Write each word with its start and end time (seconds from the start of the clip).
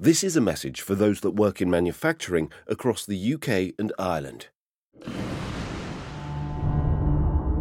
This 0.00 0.22
is 0.22 0.36
a 0.36 0.40
message 0.40 0.80
for 0.80 0.94
those 0.94 1.22
that 1.22 1.32
work 1.32 1.60
in 1.60 1.68
manufacturing 1.68 2.52
across 2.68 3.04
the 3.04 3.34
UK 3.34 3.74
and 3.80 3.92
Ireland. 3.98 4.46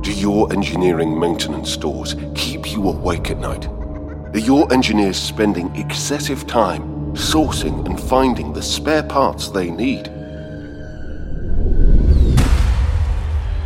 Do 0.01 0.13
your 0.13 0.53
engineering 0.53 1.19
maintenance 1.19 1.71
stores 1.71 2.15
keep 2.35 2.71
you 2.71 2.87
awake 2.89 3.31
at 3.31 3.39
night? 3.39 3.65
Are 3.65 4.37
your 4.37 4.71
engineers 4.71 5.17
spending 5.17 5.75
excessive 5.75 6.45
time 6.45 6.83
sourcing 7.15 7.83
and 7.87 7.99
finding 7.99 8.53
the 8.53 8.61
spare 8.61 9.01
parts 9.01 9.49
they 9.49 9.71
need? 9.71 10.07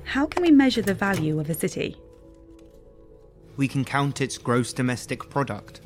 How 0.04 0.26
can 0.26 0.42
we 0.42 0.50
measure 0.50 0.82
the 0.82 0.94
value 0.94 1.38
of 1.38 1.48
a 1.48 1.54
city? 1.54 1.96
We 3.58 3.68
can 3.68 3.84
count 3.84 4.20
its 4.20 4.38
gross 4.38 4.72
domestic 4.72 5.28
product. 5.28 5.80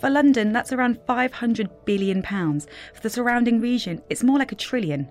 For 0.00 0.08
London, 0.08 0.50
that's 0.50 0.72
around 0.72 0.98
500 1.06 1.68
billion 1.84 2.22
pounds. 2.22 2.66
For 2.94 3.02
the 3.02 3.10
surrounding 3.10 3.60
region, 3.60 4.02
it's 4.08 4.24
more 4.24 4.38
like 4.38 4.50
a 4.50 4.54
trillion. 4.56 5.06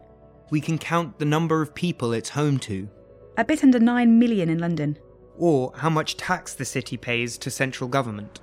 We 0.50 0.62
can 0.62 0.80
count 0.80 1.20
the 1.20 1.26
number 1.26 1.62
of 1.62 1.76
people 1.76 2.12
it's 2.12 2.30
home 2.30 2.58
to, 2.62 2.90
A 3.38 3.46
bit 3.46 3.64
under 3.64 3.80
9 3.80 4.18
million 4.20 4.50
in 4.50 4.58
London. 4.58 4.98
or 5.38 5.72
how 5.78 5.90
much 5.90 6.18
tax 6.18 6.56
the 6.56 6.66
city 6.66 6.98
pays 6.98 7.38
to 7.38 7.50
central 7.52 7.88
government. 7.88 8.42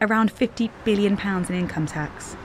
Around 0.00 0.30
50 0.30 0.70
billion 0.84 1.16
pounds 1.16 1.50
in 1.50 1.56
income 1.56 1.84
tax. 1.86 2.36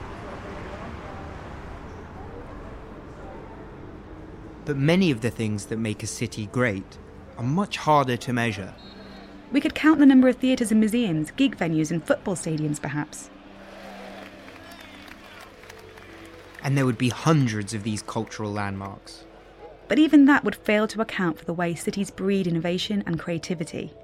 But 4.64 4.76
many 4.76 5.10
of 5.10 5.20
the 5.22 5.30
things 5.30 5.66
that 5.66 5.78
make 5.78 6.02
a 6.02 6.06
city 6.06 6.46
great 6.46 6.98
are 7.38 7.44
much 7.44 7.76
harder 7.78 8.16
to 8.18 8.32
measure. 8.32 8.74
We 9.52 9.60
could 9.60 9.74
count 9.74 9.98
the 9.98 10.06
number 10.06 10.28
of 10.28 10.36
theatres 10.36 10.70
and 10.70 10.80
museums, 10.80 11.30
gig 11.32 11.56
venues, 11.56 11.90
and 11.90 12.04
football 12.04 12.34
stadiums, 12.36 12.80
perhaps. 12.80 13.30
And 16.62 16.76
there 16.76 16.84
would 16.86 16.98
be 16.98 17.08
hundreds 17.08 17.72
of 17.72 17.82
these 17.82 18.02
cultural 18.02 18.52
landmarks. 18.52 19.24
But 19.86 19.98
even 19.98 20.26
that 20.26 20.44
would 20.44 20.56
fail 20.56 20.86
to 20.88 21.00
account 21.00 21.38
for 21.38 21.44
the 21.44 21.54
way 21.54 21.74
cities 21.74 22.10
breed 22.10 22.46
innovation 22.46 23.02
and 23.06 23.18
creativity. 23.18 23.94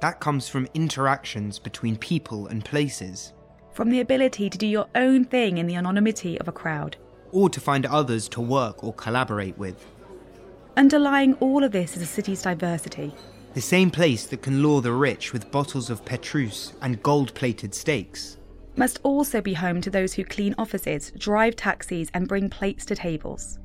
That 0.00 0.18
comes 0.18 0.48
from 0.48 0.66
interactions 0.74 1.60
between 1.60 1.96
people 1.96 2.48
and 2.48 2.64
places, 2.64 3.32
From 3.72 3.88
the 3.90 4.00
ability 4.00 4.50
to 4.50 4.58
do 4.58 4.66
your 4.66 4.88
own 4.96 5.24
thing 5.24 5.58
in 5.58 5.66
the 5.68 5.76
anonymity 5.76 6.40
of 6.40 6.48
a 6.48 6.52
crowd. 6.52 6.96
or 7.30 7.48
to 7.48 7.60
find 7.60 7.86
others 7.86 8.28
to 8.28 8.40
work 8.42 8.82
or 8.84 8.92
collaborate 8.92 9.56
with. 9.56 9.86
Underlying 10.76 11.32
all 11.34 11.64
of 11.64 11.72
this 11.72 11.96
is 11.96 12.02
a 12.02 12.06
city's 12.06 12.42
diversity. 12.42 13.14
The 13.54 13.60
same 13.60 13.90
place 13.90 14.26
that 14.26 14.42
can 14.42 14.62
lure 14.62 14.80
the 14.80 14.92
rich 14.92 15.32
with 15.32 15.50
bottles 15.50 15.90
of 15.90 16.04
Petrus 16.04 16.72
and 16.80 17.02
gold 17.02 17.34
plated 17.34 17.74
steaks. 17.74 18.38
Must 18.76 18.98
also 19.02 19.42
be 19.42 19.52
home 19.52 19.82
to 19.82 19.90
those 19.90 20.14
who 20.14 20.24
clean 20.24 20.54
offices, 20.56 21.12
drive 21.18 21.56
taxis, 21.56 22.08
and 22.14 22.26
bring 22.26 22.48
plates 22.48 22.86
to 22.86 22.94
tables. 22.94 23.58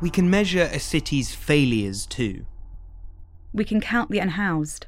We 0.00 0.10
can 0.10 0.30
measure 0.30 0.68
a 0.72 0.78
city's 0.78 1.34
failures 1.34 2.06
too. 2.06 2.46
We 3.52 3.64
can 3.64 3.80
count 3.80 4.10
the 4.10 4.18
unhoused, 4.20 4.86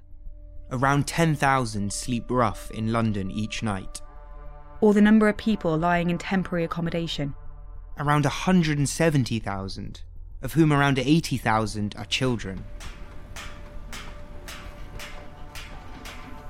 Around 0.73 1.09
10,000 1.09 1.93
sleep 1.93 2.27
rough 2.31 2.71
in 2.71 2.93
London 2.93 3.29
each 3.31 3.61
night. 3.63 4.01
or 4.81 4.95
the 4.95 5.01
number 5.03 5.29
of 5.29 5.37
people 5.37 5.77
lying 5.77 6.09
in 6.11 6.17
temporary 6.17 6.65
accommodation. 6.65 7.35
Around 7.99 8.25
170,000, 8.25 10.03
of 10.43 10.53
whom 10.55 10.73
around 10.73 10.99
80,000 10.99 11.95
are 11.99 12.05
children. 12.07 12.65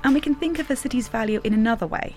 And 0.03 0.15
we 0.15 0.21
can 0.21 0.35
think 0.35 0.59
of 0.59 0.69
the 0.69 0.77
city's 0.77 1.09
value 1.09 1.41
in 1.45 1.53
another 1.53 1.87
way. 1.87 2.17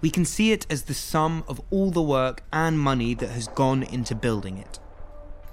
We 0.00 0.10
can 0.10 0.24
see 0.24 0.52
it 0.52 0.66
as 0.68 0.82
the 0.82 0.94
sum 0.94 1.44
of 1.48 1.60
all 1.70 1.90
the 1.90 2.02
work 2.02 2.42
and 2.52 2.78
money 2.78 3.14
that 3.14 3.30
has 3.30 3.48
gone 3.48 3.82
into 3.84 4.14
building 4.14 4.58
it. 4.58 4.78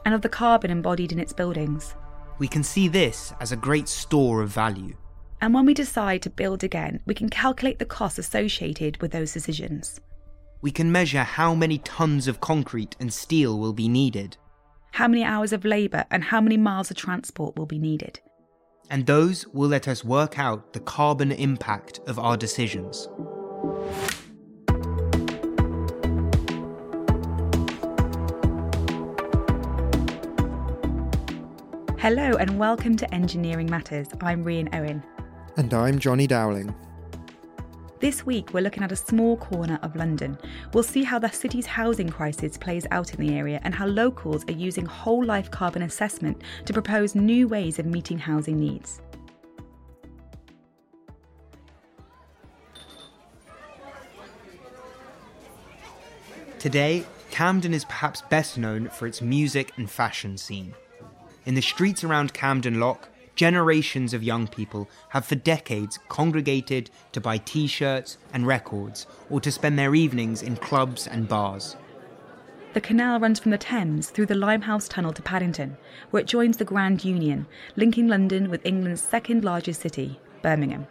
and 0.03 0.15
of 0.15 0.21
the 0.23 0.29
carbon 0.29 0.71
embodied 0.71 1.11
in 1.11 1.19
its 1.19 1.31
buildings. 1.31 1.93
We 2.39 2.47
can 2.47 2.63
see 2.63 2.87
this 2.87 3.33
as 3.39 3.51
a 3.51 3.55
great 3.55 3.87
store 3.87 4.41
of 4.41 4.49
value. 4.49 4.95
And 5.39 5.53
when 5.53 5.63
we 5.67 5.75
decide 5.75 6.23
to 6.23 6.29
build 6.31 6.63
again, 6.63 7.01
we 7.05 7.13
can 7.13 7.29
calculate 7.29 7.77
the 7.77 7.85
costs 7.85 8.17
associated 8.17 8.99
with 8.99 9.11
those 9.11 9.31
decisions. 9.31 9.99
We 10.61 10.71
can 10.71 10.91
measure 10.91 11.23
how 11.23 11.55
many 11.55 11.79
tons 11.79 12.27
of 12.27 12.39
concrete 12.39 12.95
and 12.99 13.11
steel 13.11 13.57
will 13.57 13.73
be 13.73 13.87
needed, 13.87 14.37
How 14.93 15.07
many 15.07 15.23
hours 15.23 15.53
of 15.53 15.63
labour 15.65 16.05
and 16.11 16.23
how 16.25 16.41
many 16.41 16.57
miles 16.57 16.91
of 16.91 16.97
transport 16.97 17.57
will 17.57 17.65
be 17.65 17.79
needed. 17.79 18.19
and 18.89 19.05
those 19.07 19.47
will 19.47 19.69
let 19.69 19.87
us 19.87 20.03
work 20.03 20.37
out 20.37 20.73
the 20.73 20.79
carbon 20.81 21.31
impact 21.31 22.01
of 22.07 22.19
our 22.19 22.35
decisions. 22.35 23.07
Hello 31.97 32.33
and 32.39 32.57
welcome 32.57 32.95
to 32.97 33.13
Engineering 33.13 33.69
Matters. 33.69 34.07
I'm 34.21 34.43
Rian 34.43 34.73
Owen. 34.75 35.03
And 35.57 35.71
I'm 35.73 35.99
Johnny 35.99 36.25
Dowling. 36.27 36.73
This 38.01 38.25
week, 38.25 38.51
we're 38.51 38.61
looking 38.61 38.81
at 38.81 38.91
a 38.91 38.95
small 38.95 39.37
corner 39.37 39.77
of 39.83 39.95
London. 39.95 40.35
We'll 40.73 40.81
see 40.81 41.03
how 41.03 41.19
the 41.19 41.29
city's 41.29 41.67
housing 41.67 42.09
crisis 42.09 42.57
plays 42.57 42.87
out 42.89 43.13
in 43.13 43.23
the 43.23 43.35
area 43.35 43.61
and 43.63 43.75
how 43.75 43.85
locals 43.85 44.43
are 44.45 44.53
using 44.53 44.87
whole 44.87 45.23
life 45.23 45.51
carbon 45.51 45.83
assessment 45.83 46.41
to 46.65 46.73
propose 46.73 47.13
new 47.13 47.47
ways 47.47 47.77
of 47.77 47.85
meeting 47.85 48.17
housing 48.17 48.59
needs. 48.59 49.01
Today, 56.57 57.05
Camden 57.29 57.75
is 57.75 57.85
perhaps 57.85 58.23
best 58.23 58.57
known 58.57 58.89
for 58.89 59.05
its 59.05 59.21
music 59.21 59.73
and 59.77 59.87
fashion 59.87 60.39
scene. 60.39 60.73
In 61.45 61.53
the 61.53 61.61
streets 61.61 62.03
around 62.03 62.33
Camden 62.33 62.79
Lock, 62.79 63.09
generations 63.35 64.13
of 64.13 64.23
young 64.23 64.47
people 64.47 64.89
have 65.09 65.25
for 65.25 65.35
decades 65.35 65.99
congregated 66.09 66.89
to 67.11 67.21
buy 67.21 67.37
t 67.37 67.67
shirts 67.67 68.17
and 68.33 68.47
records 68.47 69.07
or 69.29 69.39
to 69.41 69.51
spend 69.51 69.77
their 69.77 69.95
evenings 69.95 70.41
in 70.41 70.55
clubs 70.55 71.07
and 71.07 71.27
bars. 71.27 71.75
The 72.73 72.81
canal 72.81 73.19
runs 73.19 73.37
from 73.39 73.51
the 73.51 73.57
Thames 73.57 74.09
through 74.09 74.27
the 74.27 74.35
Limehouse 74.35 74.87
Tunnel 74.87 75.11
to 75.13 75.21
Paddington, 75.21 75.75
where 76.09 76.21
it 76.21 76.27
joins 76.27 76.55
the 76.55 76.63
Grand 76.63 77.03
Union, 77.03 77.45
linking 77.75 78.07
London 78.07 78.49
with 78.49 78.65
England's 78.65 79.01
second 79.01 79.43
largest 79.43 79.81
city, 79.81 80.21
Birmingham. 80.41 80.87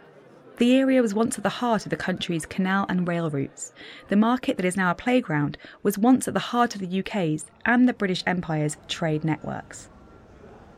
The 0.57 0.75
area 0.75 1.01
was 1.01 1.15
once 1.15 1.39
at 1.39 1.43
the 1.43 1.49
heart 1.49 1.87
of 1.87 1.89
the 1.89 1.97
country's 1.97 2.45
canal 2.45 2.85
and 2.87 3.07
rail 3.07 3.31
routes. 3.31 3.73
The 4.09 4.15
market 4.15 4.57
that 4.57 4.65
is 4.65 4.77
now 4.77 4.91
a 4.91 4.95
playground 4.95 5.57
was 5.81 5.97
once 5.97 6.27
at 6.27 6.35
the 6.35 6.39
heart 6.39 6.75
of 6.75 6.81
the 6.81 6.99
UK's 6.99 7.47
and 7.65 7.89
the 7.89 7.93
British 7.93 8.21
Empire's 8.27 8.77
trade 8.87 9.23
networks. 9.23 9.89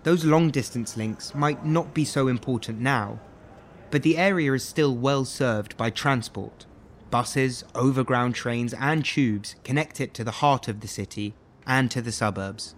Those 0.03 0.25
long 0.25 0.51
distance 0.51 0.97
links 0.97 1.33
might 1.33 1.65
not 1.65 1.93
be 1.93 2.05
so 2.05 2.27
important 2.27 2.79
now, 2.79 3.19
but 3.89 4.03
the 4.03 4.17
area 4.17 4.53
is 4.53 4.63
still 4.63 4.95
well 4.95 5.25
served 5.25 5.77
by 5.77 5.89
transport. 5.89 6.65
Buses, 7.09 7.63
overground 7.73 8.35
trains, 8.35 8.73
and 8.73 9.05
tubes 9.05 9.55
connect 9.63 10.01
it 10.01 10.13
to 10.15 10.23
the 10.23 10.31
heart 10.31 10.67
of 10.67 10.81
the 10.81 10.87
city 10.87 11.35
and 11.65 11.89
to 11.91 12.01
the 12.01 12.11
suburbs. 12.11 12.75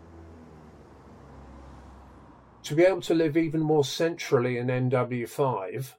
to 2.66 2.74
be 2.76 2.84
able 2.84 3.02
to 3.02 3.14
live 3.14 3.38
even 3.38 3.62
more 3.62 3.86
centrally 3.86 4.58
in 4.58 4.68
NW5 4.68 5.94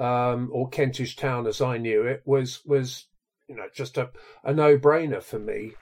um, 0.00 0.50
or 0.52 0.68
Kentish 0.68 1.14
Town 1.16 1.46
as 1.46 1.60
I 1.60 1.78
knew 1.78 2.02
it 2.02 2.22
was 2.24 2.60
was 2.66 3.06
you 3.48 3.54
know 3.54 3.68
just 3.72 3.96
a, 3.96 4.10
a 4.44 4.52
no 4.52 4.76
brainer 4.76 5.22
for 5.22 5.38
me. 5.38 5.72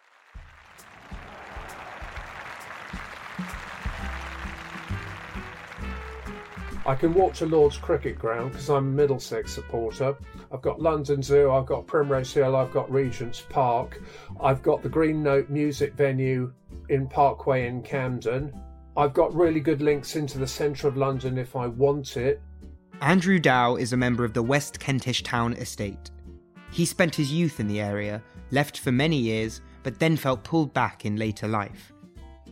I 6.87 6.95
can 6.95 7.15
walk 7.15 7.35
to 7.35 7.47
Lord's 7.47 7.77
Cricket 7.77 8.17
Ground 8.17 8.53
because 8.53 8.71
I'm 8.71 8.77
a 8.77 8.81
Middlesex 8.83 9.53
supporter. 9.53 10.17
I've 10.53 10.63
got 10.63 10.81
London 10.81 11.21
Zoo, 11.21 11.51
I've 11.51 11.67
got 11.67 11.85
Primrose 11.89 12.33
Hill, 12.33 12.55
I've 12.55 12.73
got 12.73 12.89
Regent's 12.89 13.41
Park, 13.41 14.01
I've 14.41 14.63
got 14.63 14.85
the 14.85 14.89
Green 14.89 15.21
Note 15.21 15.51
music 15.51 15.95
venue 15.95 16.53
in 16.89 17.09
Parkway 17.09 17.67
in 17.67 17.83
Camden. 17.83 18.53
I've 18.97 19.15
got 19.15 19.35
really 19.35 19.59
good 19.59 19.83
links 19.83 20.15
into 20.15 20.39
the 20.39 20.47
centre 20.47 20.87
of 20.87 20.97
London 20.97 21.39
if 21.39 21.57
I 21.57 21.67
want 21.67 22.17
it. 22.17 22.41
Andrew 23.01 23.41
Dow 23.41 23.75
is 23.75 23.93
a 23.93 23.97
member 23.97 24.25
of 24.25 24.33
the 24.33 24.43
West 24.43 24.79
Kentish 24.79 25.25
Town 25.25 25.55
Estate. 25.55 26.13
He 26.71 26.85
spent 26.85 27.17
his 27.17 27.33
youth 27.33 27.59
in 27.59 27.67
the 27.67 27.81
area, 27.81 28.23
left 28.53 28.79
for 28.79 28.93
many 28.93 29.17
years, 29.17 29.61
but 29.83 29.99
then 29.99 30.17
felt 30.17 30.45
pulled 30.45 30.73
back 30.73 31.05
in 31.05 31.17
later 31.17 31.49
life. 31.49 31.93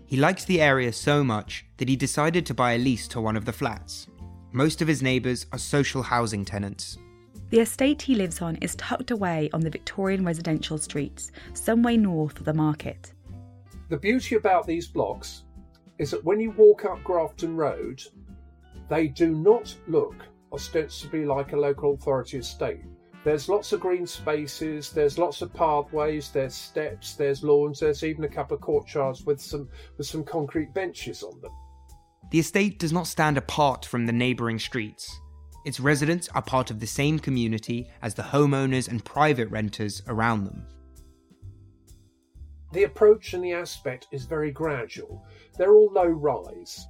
He 0.06 0.16
liked 0.16 0.48
the 0.48 0.60
area 0.60 0.92
so 0.92 1.22
much 1.22 1.64
that 1.76 1.88
he 1.88 1.94
decided 1.94 2.44
to 2.46 2.54
buy 2.54 2.72
a 2.72 2.78
lease 2.78 3.06
to 3.08 3.20
one 3.20 3.36
of 3.36 3.44
the 3.44 3.52
flats. 3.52 4.08
Most 4.56 4.80
of 4.80 4.86
his 4.86 5.02
neighbours 5.02 5.46
are 5.50 5.58
social 5.58 6.00
housing 6.00 6.44
tenants. 6.44 6.96
The 7.50 7.58
estate 7.58 8.00
he 8.00 8.14
lives 8.14 8.40
on 8.40 8.54
is 8.58 8.76
tucked 8.76 9.10
away 9.10 9.50
on 9.52 9.58
the 9.60 9.68
Victorian 9.68 10.24
residential 10.24 10.78
streets, 10.78 11.32
some 11.54 11.82
way 11.82 11.96
north 11.96 12.38
of 12.38 12.44
the 12.44 12.54
market. 12.54 13.12
The 13.88 13.96
beauty 13.96 14.36
about 14.36 14.64
these 14.64 14.86
blocks 14.86 15.42
is 15.98 16.12
that 16.12 16.24
when 16.24 16.38
you 16.38 16.52
walk 16.52 16.84
up 16.84 17.02
Grafton 17.02 17.56
Road, 17.56 18.00
they 18.88 19.08
do 19.08 19.34
not 19.34 19.74
look 19.88 20.14
ostensibly 20.52 21.24
like 21.24 21.52
a 21.52 21.58
local 21.58 21.94
authority 21.94 22.38
estate. 22.38 22.84
There's 23.24 23.48
lots 23.48 23.72
of 23.72 23.80
green 23.80 24.06
spaces, 24.06 24.92
there's 24.92 25.18
lots 25.18 25.42
of 25.42 25.52
pathways, 25.52 26.30
there's 26.30 26.54
steps, 26.54 27.14
there's 27.14 27.42
lawns, 27.42 27.80
there's 27.80 28.04
even 28.04 28.22
a 28.22 28.28
couple 28.28 28.54
of 28.54 28.60
courtyards 28.60 29.24
with 29.24 29.40
some 29.40 29.68
with 29.98 30.06
some 30.06 30.22
concrete 30.22 30.72
benches 30.72 31.24
on 31.24 31.40
them. 31.40 31.50
The 32.30 32.38
estate 32.38 32.78
does 32.78 32.92
not 32.92 33.06
stand 33.06 33.38
apart 33.38 33.84
from 33.84 34.06
the 34.06 34.12
neighbouring 34.12 34.58
streets. 34.58 35.20
Its 35.64 35.80
residents 35.80 36.28
are 36.34 36.42
part 36.42 36.70
of 36.70 36.80
the 36.80 36.86
same 36.86 37.18
community 37.18 37.88
as 38.02 38.14
the 38.14 38.22
homeowners 38.22 38.88
and 38.88 39.04
private 39.04 39.48
renters 39.50 40.02
around 40.08 40.44
them. 40.44 40.66
The 42.72 42.84
approach 42.84 43.34
and 43.34 43.44
the 43.44 43.52
aspect 43.52 44.08
is 44.10 44.24
very 44.24 44.50
gradual. 44.50 45.24
They're 45.56 45.74
all 45.74 45.92
low 45.92 46.06
rise. 46.06 46.86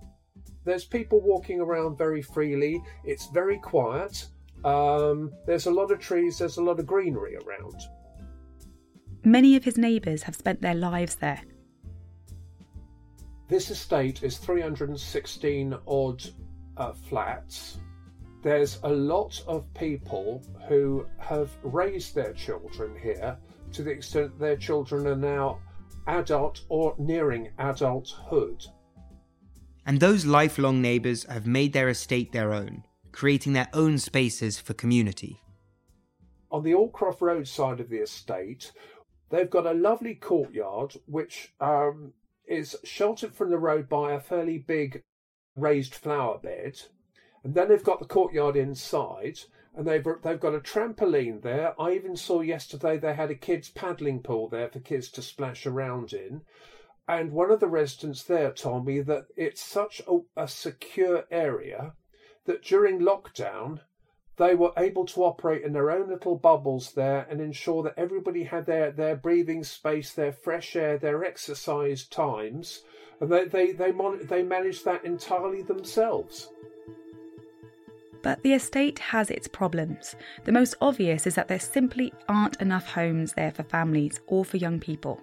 There's 0.64 0.84
people 0.84 1.20
walking 1.20 1.60
around 1.60 1.98
very 1.98 2.22
freely. 2.22 2.82
It's 3.04 3.26
very 3.26 3.58
quiet. 3.58 4.26
Um, 4.64 5.30
there's 5.46 5.66
a 5.66 5.70
lot 5.70 5.90
of 5.90 5.98
trees, 5.98 6.38
there's 6.38 6.56
a 6.56 6.62
lot 6.62 6.80
of 6.80 6.86
greenery 6.86 7.36
around. 7.36 7.82
Many 9.24 9.56
of 9.56 9.64
his 9.64 9.76
neighbours 9.76 10.22
have 10.22 10.36
spent 10.36 10.62
their 10.62 10.74
lives 10.74 11.16
there. 11.16 11.42
This 13.46 13.70
estate 13.70 14.22
is 14.22 14.38
316 14.38 15.76
odd 15.86 16.24
uh, 16.78 16.92
flats. 16.92 17.78
There's 18.42 18.78
a 18.82 18.88
lot 18.88 19.42
of 19.46 19.72
people 19.74 20.42
who 20.66 21.06
have 21.18 21.50
raised 21.62 22.14
their 22.14 22.32
children 22.32 22.96
here 23.00 23.36
to 23.72 23.82
the 23.82 23.90
extent 23.90 24.38
their 24.38 24.56
children 24.56 25.06
are 25.06 25.16
now 25.16 25.60
adult 26.06 26.62
or 26.68 26.94
nearing 26.98 27.50
adulthood. 27.58 28.64
And 29.86 30.00
those 30.00 30.24
lifelong 30.24 30.80
neighbours 30.80 31.24
have 31.24 31.46
made 31.46 31.74
their 31.74 31.90
estate 31.90 32.32
their 32.32 32.54
own, 32.54 32.84
creating 33.12 33.52
their 33.52 33.68
own 33.74 33.98
spaces 33.98 34.58
for 34.58 34.72
community. 34.72 35.40
On 36.50 36.62
the 36.62 36.72
Allcroft 36.72 37.20
Road 37.20 37.46
side 37.46 37.80
of 37.80 37.90
the 37.90 37.98
estate, 37.98 38.72
they've 39.28 39.50
got 39.50 39.66
a 39.66 39.74
lovely 39.74 40.14
courtyard 40.14 40.94
which 41.06 41.52
um, 41.60 42.12
is 42.46 42.76
sheltered 42.84 43.34
from 43.34 43.50
the 43.50 43.58
road 43.58 43.88
by 43.88 44.12
a 44.12 44.20
fairly 44.20 44.58
big 44.58 45.02
raised 45.56 45.94
flower 45.94 46.38
bed. 46.38 46.80
And 47.42 47.54
then 47.54 47.68
they've 47.68 47.82
got 47.82 48.00
the 48.00 48.06
courtyard 48.06 48.56
inside, 48.56 49.40
and 49.74 49.86
they've 49.86 50.04
they've 50.22 50.40
got 50.40 50.54
a 50.54 50.60
trampoline 50.60 51.42
there. 51.42 51.78
I 51.80 51.92
even 51.92 52.16
saw 52.16 52.40
yesterday 52.40 52.96
they 52.96 53.14
had 53.14 53.30
a 53.30 53.34
kids 53.34 53.68
paddling 53.68 54.22
pool 54.22 54.48
there 54.48 54.68
for 54.68 54.80
kids 54.80 55.08
to 55.10 55.22
splash 55.22 55.66
around 55.66 56.12
in. 56.12 56.42
And 57.06 57.32
one 57.32 57.50
of 57.50 57.60
the 57.60 57.68
residents 57.68 58.22
there 58.22 58.50
told 58.50 58.86
me 58.86 59.00
that 59.02 59.26
it's 59.36 59.62
such 59.62 60.00
a, 60.08 60.20
a 60.36 60.48
secure 60.48 61.24
area 61.30 61.92
that 62.46 62.62
during 62.62 63.00
lockdown 63.00 63.80
they 64.36 64.54
were 64.54 64.72
able 64.76 65.06
to 65.06 65.24
operate 65.24 65.62
in 65.62 65.72
their 65.72 65.90
own 65.90 66.08
little 66.08 66.36
bubbles 66.36 66.92
there 66.92 67.26
and 67.30 67.40
ensure 67.40 67.82
that 67.84 67.94
everybody 67.96 68.44
had 68.44 68.66
their, 68.66 68.90
their 68.90 69.16
breathing 69.16 69.62
space, 69.62 70.12
their 70.12 70.32
fresh 70.32 70.74
air, 70.74 70.98
their 70.98 71.24
exercise 71.24 72.04
times, 72.04 72.82
and 73.20 73.30
they 73.30 73.44
they 73.44 73.72
they, 73.72 73.92
mon- 73.92 74.26
they 74.26 74.42
managed 74.42 74.84
that 74.84 75.04
entirely 75.04 75.62
themselves. 75.62 76.50
But 78.22 78.42
the 78.42 78.54
estate 78.54 78.98
has 78.98 79.30
its 79.30 79.46
problems. 79.46 80.16
The 80.44 80.52
most 80.52 80.74
obvious 80.80 81.26
is 81.26 81.34
that 81.34 81.46
there 81.46 81.60
simply 81.60 82.12
aren't 82.26 82.60
enough 82.60 82.86
homes 82.88 83.34
there 83.34 83.52
for 83.52 83.62
families 83.64 84.20
or 84.26 84.46
for 84.46 84.56
young 84.56 84.80
people. 84.80 85.20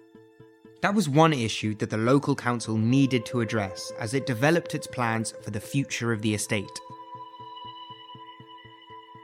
That 0.82 0.94
was 0.94 1.10
one 1.10 1.34
issue 1.34 1.76
that 1.76 1.90
the 1.90 1.98
local 1.98 2.36
council 2.36 2.78
needed 2.78 3.26
to 3.28 3.42
address 3.42 3.92
as 4.00 4.14
it 4.14 4.26
developed 4.26 4.76
its 4.76 4.88
plans 4.88 5.34
for 5.42 5.52
the 5.52 5.60
future 5.60 6.12
of 6.12 6.22
the 6.22 6.34
estate. 6.34 6.80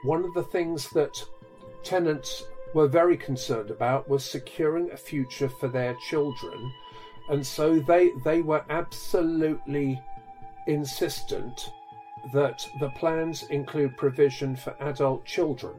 One 0.02 0.24
of 0.24 0.34
the 0.34 0.44
things 0.44 0.88
that 0.90 1.22
tenants 1.82 2.44
were 2.74 2.88
very 2.88 3.16
concerned 3.16 3.70
about 3.70 4.08
was 4.08 4.24
securing 4.24 4.90
a 4.90 4.96
future 4.96 5.48
for 5.48 5.68
their 5.68 5.94
children, 6.08 6.72
and 7.30 7.46
so 7.46 7.78
they 7.80 8.10
they 8.24 8.42
were 8.42 8.64
absolutely 8.70 10.00
insistent 10.66 11.70
that 12.32 12.68
the 12.78 12.90
plans 12.90 13.44
include 13.44 13.96
provision 13.96 14.54
for 14.54 14.76
adult 14.80 15.24
children. 15.24 15.74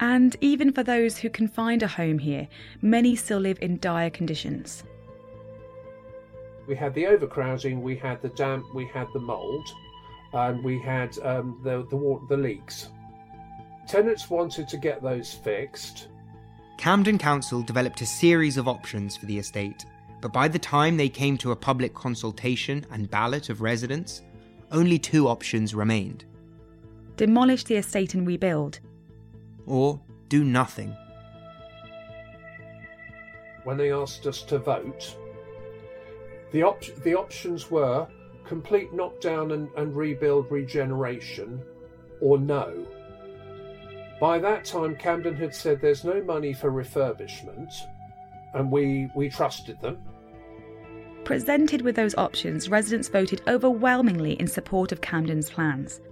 And 0.00 0.34
even 0.40 0.72
for 0.72 0.82
those 0.82 1.18
who 1.18 1.30
can 1.30 1.46
find 1.46 1.82
a 1.82 1.86
home 1.86 2.18
here, 2.18 2.48
many 2.80 3.14
still 3.14 3.38
live 3.38 3.58
in 3.60 3.78
dire 3.78 4.10
conditions. 4.10 4.82
We 6.66 6.74
had 6.74 6.94
the 6.94 7.06
overcrowding, 7.06 7.82
we 7.82 7.96
had 7.96 8.22
the 8.22 8.30
damp, 8.30 8.64
we 8.74 8.86
had 8.86 9.08
the 9.12 9.20
mould, 9.20 9.68
and 10.32 10.64
we 10.64 10.80
had 10.80 11.18
um, 11.18 11.60
the, 11.62 11.86
the, 11.90 12.20
the 12.28 12.36
leaks. 12.36 12.88
Tenants 13.90 14.30
wanted 14.30 14.68
to 14.68 14.76
get 14.76 15.02
those 15.02 15.34
fixed. 15.34 16.06
Camden 16.78 17.18
Council 17.18 17.60
developed 17.60 18.00
a 18.02 18.06
series 18.06 18.56
of 18.56 18.68
options 18.68 19.16
for 19.16 19.26
the 19.26 19.36
estate, 19.36 19.84
but 20.20 20.32
by 20.32 20.46
the 20.46 20.60
time 20.60 20.96
they 20.96 21.08
came 21.08 21.36
to 21.38 21.50
a 21.50 21.56
public 21.56 21.92
consultation 21.92 22.86
and 22.92 23.10
ballot 23.10 23.48
of 23.48 23.62
residents, 23.62 24.22
only 24.70 24.96
two 24.96 25.26
options 25.26 25.74
remained 25.74 26.24
demolish 27.16 27.64
the 27.64 27.74
estate 27.74 28.14
and 28.14 28.28
rebuild, 28.28 28.78
or 29.66 30.00
do 30.28 30.44
nothing. 30.44 30.96
When 33.64 33.76
they 33.76 33.90
asked 33.90 34.24
us 34.24 34.42
to 34.42 34.60
vote, 34.60 35.16
the, 36.52 36.62
op- 36.62 37.02
the 37.02 37.16
options 37.16 37.72
were 37.72 38.06
complete 38.44 38.92
knockdown 38.92 39.50
and, 39.50 39.68
and 39.76 39.96
rebuild 39.96 40.48
regeneration, 40.48 41.60
or 42.20 42.38
no. 42.38 42.86
By 44.20 44.38
that 44.40 44.66
time, 44.66 44.96
Camden 44.96 45.34
had 45.34 45.54
said 45.54 45.80
there's 45.80 46.04
no 46.04 46.22
money 46.22 46.52
for 46.52 46.70
refurbishment, 46.70 47.72
and 48.52 48.70
we, 48.70 49.08
we 49.16 49.30
trusted 49.30 49.80
them. 49.80 49.96
Presented 51.24 51.80
with 51.80 51.96
those 51.96 52.14
options, 52.16 52.68
residents 52.68 53.08
voted 53.08 53.40
overwhelmingly 53.48 54.32
in 54.34 54.46
support 54.46 54.92
of 54.92 55.00
Camden's 55.00 55.48
plans. 55.48 56.02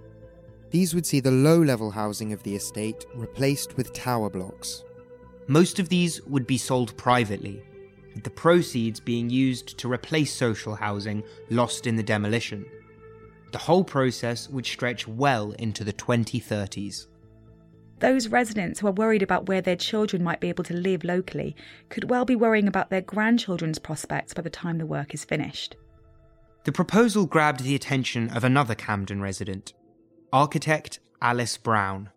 These 0.71 0.95
would 0.95 1.05
see 1.05 1.19
the 1.19 1.29
low 1.29 1.61
level 1.61 1.91
housing 1.91 2.33
of 2.33 2.41
the 2.41 2.55
estate 2.55 3.05
replaced 3.13 3.77
with 3.77 3.93
tower 3.93 4.29
blocks. 4.29 4.83
Most 5.47 5.77
of 5.77 5.89
these 5.89 6.19
would 6.23 6.47
be 6.47 6.57
sold 6.57 6.97
privately, 6.97 7.63
with 8.15 8.23
the 8.23 8.29
proceeds 8.31 8.99
being 8.99 9.29
used 9.29 9.77
to 9.77 9.91
replace 9.91 10.33
social 10.33 10.73
housing 10.73 11.23
lost 11.51 11.85
in 11.85 11.95
the 11.95 12.03
demolition. 12.03 12.65
The 13.51 13.57
whole 13.59 13.83
process 13.83 14.49
would 14.49 14.65
stretch 14.65 15.07
well 15.07 15.51
into 15.53 15.83
the 15.83 15.93
2030s. 15.93 17.05
Those 17.99 18.29
residents 18.29 18.79
who 18.79 18.87
are 18.87 18.93
worried 18.93 19.21
about 19.21 19.47
where 19.47 19.61
their 19.61 19.75
children 19.75 20.23
might 20.23 20.39
be 20.39 20.47
able 20.47 20.63
to 20.65 20.73
live 20.73 21.03
locally 21.03 21.55
could 21.89 22.09
well 22.09 22.23
be 22.23 22.35
worrying 22.35 22.67
about 22.67 22.89
their 22.89 23.01
grandchildren's 23.01 23.79
prospects 23.79 24.33
by 24.33 24.41
the 24.41 24.49
time 24.49 24.77
the 24.77 24.85
work 24.85 25.13
is 25.13 25.25
finished. 25.25 25.75
The 26.63 26.71
proposal 26.71 27.25
grabbed 27.25 27.63
the 27.63 27.75
attention 27.75 28.29
of 28.29 28.43
another 28.43 28.75
Camden 28.75 29.21
resident, 29.21 29.73
architect 30.31 30.99
Alice 31.21 31.57
Brown. 31.57 32.09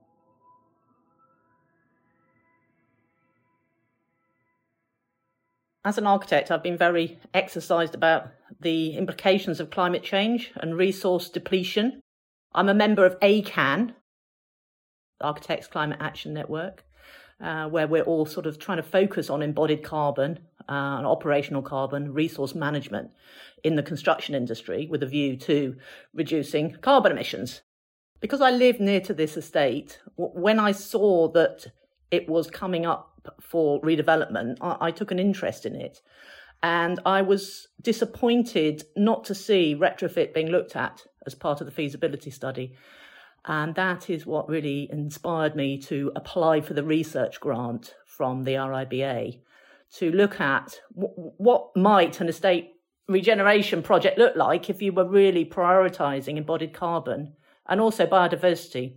As 5.85 5.99
an 5.99 6.07
architect, 6.07 6.53
I've 6.53 6.62
been 6.62 6.79
very 6.79 7.19
exercised 7.35 7.97
about 7.97 8.29
the 8.61 8.97
implications 8.97 9.59
of 9.59 9.71
climate 9.71 10.05
change 10.05 10.53
and 10.57 10.77
resource 10.77 11.29
depletion. 11.29 12.01
I'm 12.55 12.69
a 12.69 12.75
member 12.75 13.05
of 13.05 13.19
ACAN, 13.21 13.95
Architects 15.23 15.67
Climate 15.67 15.99
Action 16.00 16.35
Network, 16.35 16.85
uh, 17.41 17.69
where 17.69 17.87
we're 17.87 18.02
all 18.02 18.26
sort 18.26 18.47
of 18.47 18.59
trying 18.59 18.76
to 18.76 18.83
focus 18.83 19.31
on 19.31 19.43
embodied 19.43 19.83
carbon 19.83 20.38
uh, 20.69 20.97
and 20.99 21.07
operational 21.07 21.62
carbon 21.62 22.12
resource 22.12 22.55
management 22.55 23.11
in 23.64 23.76
the 23.76 23.83
construction 23.83 24.35
industry 24.35 24.87
with 24.91 25.02
a 25.02 25.07
view 25.07 25.37
to 25.37 25.76
reducing 26.14 26.76
carbon 26.81 27.12
emissions. 27.12 27.62
Because 28.21 28.41
I 28.41 28.50
live 28.50 28.79
near 28.79 29.00
to 29.00 29.14
this 29.14 29.37
estate, 29.37 30.00
when 30.17 30.61
I 30.61 30.73
saw 30.73 31.29
that 31.33 31.67
it 32.11 32.29
was 32.29 32.49
coming 32.49 32.87
up 32.87 33.35
for 33.41 33.81
redevelopment, 33.83 34.59
I, 34.61 34.76
I 34.81 34.91
took 34.91 35.11
an 35.11 35.19
interest 35.19 35.67
in 35.67 35.75
it. 35.75 36.00
And 36.62 37.00
I 37.05 37.23
was 37.23 37.67
disappointed 37.81 38.85
not 38.97 39.25
to 39.25 39.35
see 39.35 39.75
retrofit 39.75 40.33
being 40.33 40.49
looked 40.49 40.76
at 40.76 41.05
as 41.26 41.35
part 41.35 41.61
of 41.61 41.67
the 41.67 41.73
feasibility 41.73 42.31
study. 42.31 42.76
And 43.45 43.75
that 43.75 44.09
is 44.09 44.25
what 44.25 44.49
really 44.49 44.89
inspired 44.93 45.57
me 45.57 45.79
to 45.83 46.13
apply 46.15 46.61
for 46.61 46.75
the 46.75 46.85
research 46.85 47.41
grant 47.41 47.95
from 48.07 48.45
the 48.45 48.55
RIBA 48.55 49.41
to 49.97 50.11
look 50.13 50.41
at 50.41 50.81
w- 50.95 51.13
what 51.37 51.71
might 51.77 52.21
an 52.21 52.29
estate 52.29 52.75
regeneration 53.09 53.83
project 53.83 54.17
look 54.17 54.37
like 54.37 54.71
if 54.71 54.81
you 54.81 54.93
were 54.93 55.09
really 55.09 55.45
prioritizing 55.45 56.37
embodied 56.37 56.73
carbon 56.73 57.33
and 57.69 57.81
also 57.81 58.07
biodiversity 58.07 58.95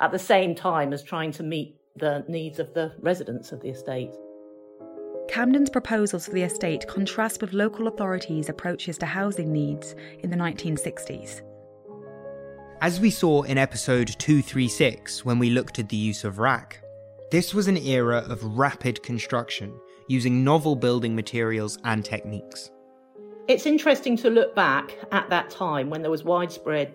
at 0.00 0.12
the 0.12 0.18
same 0.18 0.54
time 0.54 0.92
as 0.92 1.02
trying 1.02 1.32
to 1.32 1.42
meet 1.42 1.76
the 1.96 2.24
needs 2.28 2.58
of 2.58 2.72
the 2.74 2.92
residents 3.00 3.50
of 3.50 3.60
the 3.60 3.68
estate. 3.68 4.12
Camden's 5.28 5.68
proposals 5.68 6.26
for 6.26 6.32
the 6.32 6.42
estate 6.42 6.86
contrast 6.86 7.42
with 7.42 7.52
local 7.52 7.88
authorities' 7.88 8.48
approaches 8.48 8.96
to 8.98 9.06
housing 9.06 9.52
needs 9.52 9.94
in 10.20 10.30
the 10.30 10.36
1960s. 10.36 11.42
As 12.80 13.00
we 13.00 13.10
saw 13.10 13.42
in 13.42 13.58
episode 13.58 14.06
236 14.20 15.24
when 15.24 15.40
we 15.40 15.50
looked 15.50 15.80
at 15.80 15.88
the 15.88 15.96
use 15.96 16.22
of 16.22 16.36
RAAC. 16.36 16.74
this 17.32 17.52
was 17.52 17.66
an 17.66 17.76
era 17.76 18.18
of 18.28 18.56
rapid 18.56 19.02
construction 19.02 19.74
using 20.06 20.44
novel 20.44 20.76
building 20.76 21.16
materials 21.16 21.76
and 21.82 22.04
techniques. 22.04 22.70
It's 23.48 23.66
interesting 23.66 24.16
to 24.18 24.30
look 24.30 24.54
back 24.54 24.96
at 25.10 25.28
that 25.28 25.50
time 25.50 25.90
when 25.90 26.02
there 26.02 26.10
was 26.12 26.22
widespread 26.22 26.94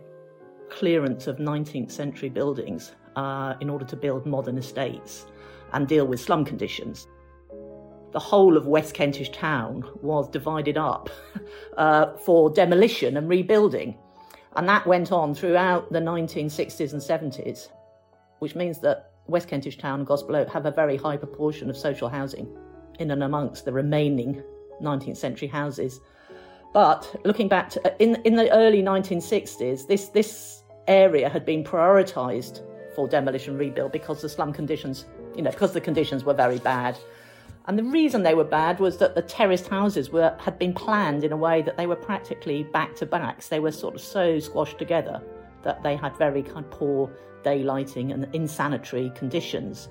clearance 0.70 1.28
of 1.28 1.36
19th 1.36 1.92
century 1.92 2.30
buildings 2.30 2.94
uh, 3.18 3.56
in 3.60 3.70
order 3.70 3.84
to 3.84 3.98
build 3.98 4.26
modern 4.26 4.58
estates 4.58 5.26
and 5.74 5.86
deal 5.86 6.08
with 6.08 6.22
slum 6.22 6.46
conditions. 6.46 7.08
The 8.14 8.20
whole 8.20 8.56
of 8.56 8.68
West 8.68 8.94
Kentish 8.94 9.34
town 9.34 9.84
was 10.02 10.30
divided 10.30 10.78
up 10.78 11.10
uh, 11.78 12.16
for 12.20 12.50
demolition 12.50 13.18
and 13.18 13.28
rebuilding. 13.28 13.98
And 14.56 14.68
that 14.70 14.86
went 14.86 15.12
on 15.12 15.34
throughout 15.34 15.92
the 15.92 16.00
1960s 16.00 16.94
and 16.94 17.02
70s, 17.02 17.70
which 18.40 18.56
means 18.56 18.80
that 18.80 19.12
West 19.28 19.48
Kentish 19.48 19.78
Town 19.78 20.02
and 20.02 20.08
Gospel 20.08 20.46
have 20.48 20.66
a 20.66 20.72
very 20.72 20.98
high 20.98 21.18
proportion 21.18 21.70
of 21.70 21.78
social 21.78 22.10
housing 22.10 22.48
in 23.00 23.12
and 23.12 23.24
amongst 23.24 23.66
the 23.66 23.72
remaining 23.72 24.44
19th 24.82 25.18
century 25.18 25.48
houses. 25.48 26.00
But 26.74 27.22
looking 27.24 27.48
back 27.48 27.70
to, 27.72 27.96
in 28.04 28.16
in 28.24 28.36
the 28.36 28.52
early 28.52 28.82
1960s, 28.82 29.88
this 29.88 30.08
this 30.10 30.64
area 30.88 31.30
had 31.30 31.46
been 31.46 31.64
prioritised 31.64 32.62
for 32.96 33.08
demolition 33.08 33.58
rebuild 33.58 33.92
because 33.92 34.22
the 34.22 34.30
slum 34.30 34.54
conditions, 34.54 35.06
you 35.36 35.42
know, 35.42 35.52
because 35.52 35.74
the 35.74 35.82
conditions 35.82 36.24
were 36.24 36.34
very 36.34 36.60
bad. 36.60 36.98
And 37.66 37.80
the 37.80 37.84
reason 37.84 38.24
they 38.24 38.36
were 38.36 38.44
bad 38.44 38.80
was 38.80 38.98
that 38.98 39.16
the 39.16 39.22
terraced 39.22 39.68
houses 39.68 40.10
were 40.10 40.36
had 40.40 40.60
been 40.60 40.74
planned 40.74 41.24
in 41.24 41.32
a 41.32 41.38
way 41.38 41.62
that 41.62 41.78
they 41.78 41.88
were 41.88 41.96
practically 41.96 42.64
back 42.64 42.96
to 42.98 43.06
backs. 43.06 43.48
They 43.48 43.60
were 43.60 43.72
sort 43.72 43.96
of 43.96 44.02
so 44.02 44.40
squashed 44.40 44.78
together 44.78 45.22
that 45.64 45.82
they 45.82 45.96
had 45.96 46.16
very 46.18 46.44
kind 46.44 46.66
of 46.66 46.72
poor 46.72 47.10
daylighting 47.44 48.14
and 48.14 48.28
insanitary 48.34 49.12
conditions. 49.16 49.88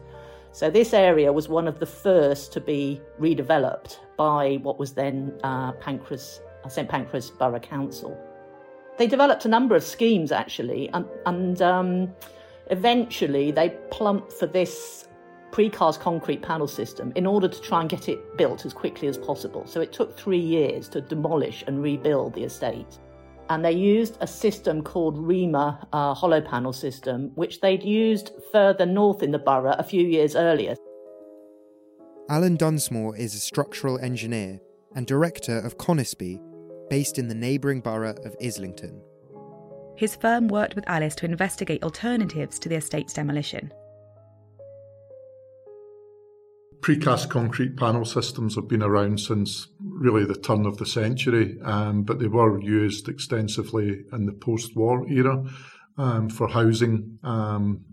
So 0.52 0.68
this 0.68 0.92
area 0.92 1.32
was 1.32 1.48
one 1.48 1.66
of 1.66 1.78
the 1.78 1.86
first 1.86 2.52
to 2.52 2.60
be 2.60 3.00
redeveloped 3.18 3.98
by 4.18 4.58
what 4.62 4.78
was 4.78 4.92
then 4.92 5.32
uh, 5.42 5.72
Pancras, 5.72 6.42
uh, 6.64 6.68
St 6.68 6.88
Pancras 6.88 7.30
Borough 7.30 7.58
Council. 7.58 8.18
They 8.98 9.06
developed 9.06 9.46
a 9.46 9.48
number 9.48 9.74
of 9.74 9.82
schemes 9.82 10.30
actually, 10.30 10.90
and, 10.90 11.06
and 11.24 11.62
um, 11.62 12.12
eventually 12.70 13.50
they 13.50 13.70
plumped 13.90 14.30
for 14.30 14.46
this 14.46 15.08
precast 15.52 16.00
concrete 16.00 16.42
panel 16.42 16.66
system 16.66 17.12
in 17.14 17.26
order 17.26 17.46
to 17.46 17.60
try 17.60 17.80
and 17.82 17.90
get 17.90 18.08
it 18.08 18.36
built 18.36 18.64
as 18.64 18.72
quickly 18.72 19.06
as 19.06 19.18
possible. 19.18 19.64
So 19.66 19.80
it 19.80 19.92
took 19.92 20.18
three 20.18 20.38
years 20.38 20.88
to 20.88 21.00
demolish 21.00 21.62
and 21.66 21.82
rebuild 21.82 22.34
the 22.34 22.44
estate. 22.44 22.98
And 23.50 23.64
they 23.64 23.72
used 23.72 24.16
a 24.20 24.26
system 24.26 24.82
called 24.82 25.18
Reema 25.18 25.86
uh, 25.92 26.14
hollow 26.14 26.40
panel 26.40 26.72
system, 26.72 27.30
which 27.34 27.60
they'd 27.60 27.82
used 27.82 28.32
further 28.50 28.86
north 28.86 29.22
in 29.22 29.30
the 29.30 29.38
borough 29.38 29.76
a 29.78 29.82
few 29.82 30.06
years 30.06 30.34
earlier. 30.34 30.74
Alan 32.30 32.56
Dunsmore 32.56 33.16
is 33.16 33.34
a 33.34 33.40
structural 33.40 33.98
engineer 33.98 34.58
and 34.94 35.06
director 35.06 35.58
of 35.58 35.76
Conisbee, 35.76 36.40
based 36.88 37.18
in 37.18 37.28
the 37.28 37.34
neighbouring 37.34 37.80
borough 37.80 38.14
of 38.24 38.36
Islington. 38.42 39.02
His 39.96 40.16
firm 40.16 40.48
worked 40.48 40.74
with 40.74 40.88
Alice 40.88 41.14
to 41.16 41.26
investigate 41.26 41.82
alternatives 41.82 42.58
to 42.60 42.68
the 42.68 42.76
estate's 42.76 43.12
demolition. 43.12 43.72
Precast 46.82 47.30
concrete 47.30 47.76
panel 47.76 48.04
systems 48.04 48.56
have 48.56 48.68
been 48.68 48.82
around 48.82 49.20
since 49.20 49.68
really 49.80 50.24
the 50.24 50.34
turn 50.34 50.66
of 50.66 50.78
the 50.78 50.86
century, 50.86 51.56
um, 51.64 52.02
but 52.02 52.18
they 52.18 52.26
were 52.26 52.60
used 52.60 53.08
extensively 53.08 54.00
in 54.12 54.26
the 54.26 54.32
post-war 54.32 55.08
era 55.08 55.44
um, 55.96 56.28
for 56.28 56.48
housing. 56.48 57.18
Um, 57.22 57.84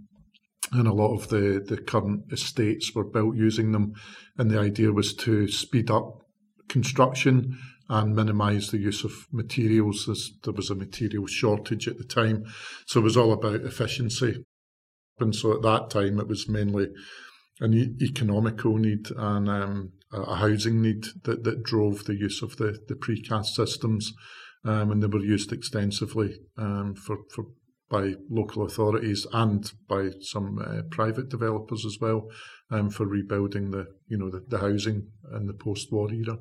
and 0.72 0.88
a 0.88 0.94
lot 0.94 1.16
of 1.16 1.30
the, 1.30 1.64
the 1.66 1.78
current 1.78 2.32
estates 2.32 2.94
were 2.94 3.04
built 3.04 3.36
using 3.36 3.72
them. 3.72 3.94
And 4.38 4.50
the 4.50 4.60
idea 4.60 4.92
was 4.92 5.14
to 5.16 5.48
speed 5.48 5.90
up 5.90 6.22
construction 6.68 7.58
and 7.90 8.16
minimise 8.16 8.70
the 8.70 8.78
use 8.78 9.04
of 9.04 9.12
materials 9.32 10.08
as 10.08 10.30
there 10.44 10.54
was 10.54 10.70
a 10.70 10.76
material 10.76 11.26
shortage 11.26 11.88
at 11.88 11.98
the 11.98 12.04
time. 12.04 12.46
So 12.86 13.00
it 13.00 13.04
was 13.04 13.18
all 13.18 13.34
about 13.34 13.62
efficiency. 13.62 14.44
And 15.20 15.36
so 15.36 15.54
at 15.54 15.64
that 15.64 15.90
time, 15.90 16.20
it 16.20 16.28
was 16.28 16.48
mainly 16.48 16.88
an 17.60 17.74
e- 17.74 17.96
economical 18.02 18.78
need 18.78 19.08
and 19.16 19.50
um, 19.50 19.92
a 20.12 20.36
housing 20.36 20.82
need 20.82 21.06
that, 21.24 21.44
that 21.44 21.64
drove 21.64 22.06
the 22.06 22.16
use 22.16 22.42
of 22.42 22.58
the, 22.58 22.78
the 22.88 22.96
precast 22.96 23.48
systems. 23.48 24.12
Um, 24.66 24.92
and 24.92 25.02
they 25.02 25.08
were 25.08 25.24
used 25.24 25.54
extensively 25.54 26.36
um, 26.58 26.94
for, 26.94 27.20
for 27.34 27.46
by 27.90 28.14
local 28.30 28.64
authorities 28.64 29.26
and 29.34 29.72
by 29.88 30.10
some 30.22 30.60
uh, 30.60 30.82
private 30.92 31.30
developers 31.30 31.86
as 31.86 31.98
well 32.00 32.28
um, 32.70 32.90
for 32.90 33.08
rebuilding 33.08 33.72
the 33.72 33.88
you 34.08 34.18
know 34.18 34.30
the, 34.30 34.44
the 34.48 34.60
housing 34.60 35.08
in 35.36 35.48
the 35.48 35.54
post-war 35.54 36.12
era. 36.12 36.38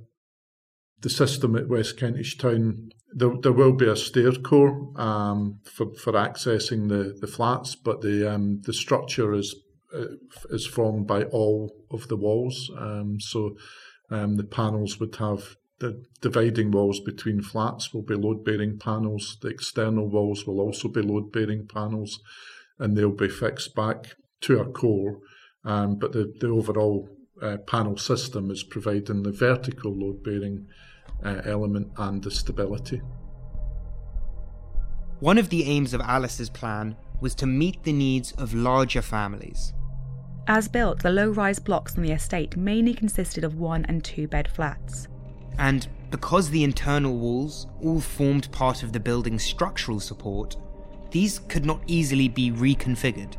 The 1.00 1.10
system 1.10 1.56
at 1.56 1.68
West 1.68 1.96
Kentish 1.96 2.36
Town 2.36 2.90
there, 3.14 3.30
there 3.40 3.52
will 3.52 3.72
be 3.72 3.88
a 3.88 3.96
stair 3.96 4.32
core 4.32 4.92
um, 5.00 5.60
for, 5.64 5.94
for 5.94 6.12
accessing 6.12 6.88
the, 6.88 7.16
the 7.20 7.26
flats, 7.26 7.74
but 7.74 8.02
the 8.02 8.30
um, 8.30 8.60
the 8.62 8.72
structure 8.72 9.32
is 9.32 9.54
is 10.50 10.66
formed 10.66 11.06
by 11.06 11.24
all 11.24 11.74
of 11.90 12.08
the 12.08 12.16
walls. 12.16 12.70
Um, 12.76 13.20
so 13.20 13.56
um, 14.10 14.36
the 14.36 14.44
panels 14.44 15.00
would 15.00 15.16
have 15.16 15.56
the 15.78 16.04
dividing 16.20 16.72
walls 16.72 17.00
between 17.00 17.40
flats 17.40 17.94
will 17.94 18.02
be 18.02 18.14
load 18.14 18.44
bearing 18.44 18.78
panels. 18.78 19.36
The 19.40 19.48
external 19.48 20.08
walls 20.08 20.46
will 20.46 20.60
also 20.60 20.88
be 20.88 21.02
load 21.02 21.30
bearing 21.30 21.66
panels, 21.66 22.20
and 22.78 22.96
they'll 22.96 23.10
be 23.10 23.28
fixed 23.28 23.74
back 23.74 24.16
to 24.42 24.60
a 24.60 24.64
core. 24.64 25.20
Um, 25.64 25.96
but 25.96 26.12
the, 26.12 26.32
the 26.40 26.48
overall 26.48 27.08
uh, 27.40 27.58
panel 27.58 27.96
system 27.96 28.50
is 28.50 28.64
providing 28.64 29.22
the 29.22 29.32
vertical 29.32 29.94
load 29.94 30.24
bearing 30.24 30.66
uh, 31.24 31.42
element 31.44 31.92
and 31.96 32.22
the 32.22 32.30
stability. 32.30 33.00
One 35.20 35.38
of 35.38 35.48
the 35.48 35.64
aims 35.64 35.94
of 35.94 36.00
Alice's 36.00 36.50
plan 36.50 36.96
was 37.20 37.34
to 37.36 37.46
meet 37.46 37.82
the 37.82 37.92
needs 37.92 38.32
of 38.32 38.54
larger 38.54 39.02
families. 39.02 39.72
As 40.50 40.66
built, 40.66 41.02
the 41.02 41.10
low 41.10 41.28
rise 41.28 41.58
blocks 41.58 41.94
on 41.96 42.02
the 42.02 42.12
estate 42.12 42.56
mainly 42.56 42.94
consisted 42.94 43.44
of 43.44 43.58
one 43.58 43.84
and 43.84 44.02
two 44.02 44.26
bed 44.26 44.48
flats. 44.48 45.06
And 45.58 45.86
because 46.10 46.48
the 46.48 46.64
internal 46.64 47.18
walls 47.18 47.66
all 47.82 48.00
formed 48.00 48.50
part 48.50 48.82
of 48.82 48.94
the 48.94 49.00
building's 49.00 49.44
structural 49.44 50.00
support, 50.00 50.56
these 51.10 51.40
could 51.48 51.66
not 51.66 51.82
easily 51.86 52.28
be 52.28 52.50
reconfigured. 52.50 53.36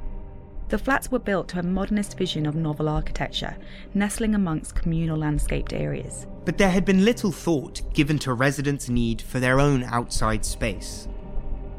The 0.67 0.77
flats 0.77 1.09
were 1.09 1.17
built 1.17 1.47
to 1.49 1.59
a 1.59 1.63
modernist 1.63 2.15
vision 2.15 2.45
of 2.45 2.53
novel 2.53 2.87
architecture, 2.87 3.57
nestling 3.95 4.35
amongst 4.35 4.75
communal 4.75 5.17
landscaped 5.17 5.73
areas. 5.73 6.27
But 6.45 6.59
there 6.59 6.69
had 6.69 6.85
been 6.85 7.05
little 7.05 7.31
thought 7.31 7.81
given 7.91 8.19
to 8.19 8.33
residents' 8.33 8.87
need 8.87 9.19
for 9.19 9.39
their 9.39 9.59
own 9.59 9.83
outside 9.85 10.45
space. 10.45 11.07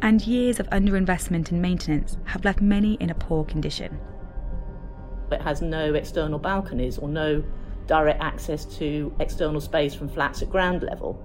And 0.03 0.27
years 0.27 0.59
of 0.59 0.69
underinvestment 0.71 1.53
in 1.53 1.61
maintenance 1.61 2.17
have 2.25 2.45
left 2.45 2.61
many 2.61 2.95
in 2.95 3.11
a 3.11 3.15
poor 3.15 3.45
condition. 3.45 3.97
It 5.33 5.43
has 5.43 5.63
no 5.63 5.95
external 5.95 6.39
balconies 6.39 6.99
or 6.99 7.09
no 7.09 7.45
direct 7.87 8.23
access 8.23 8.65
to 8.79 9.13
external 9.19 9.61
space 9.61 9.95
from 9.95 10.09
flats 10.09 10.43
at 10.43 10.51
ground 10.51 10.83
level. 10.83 11.21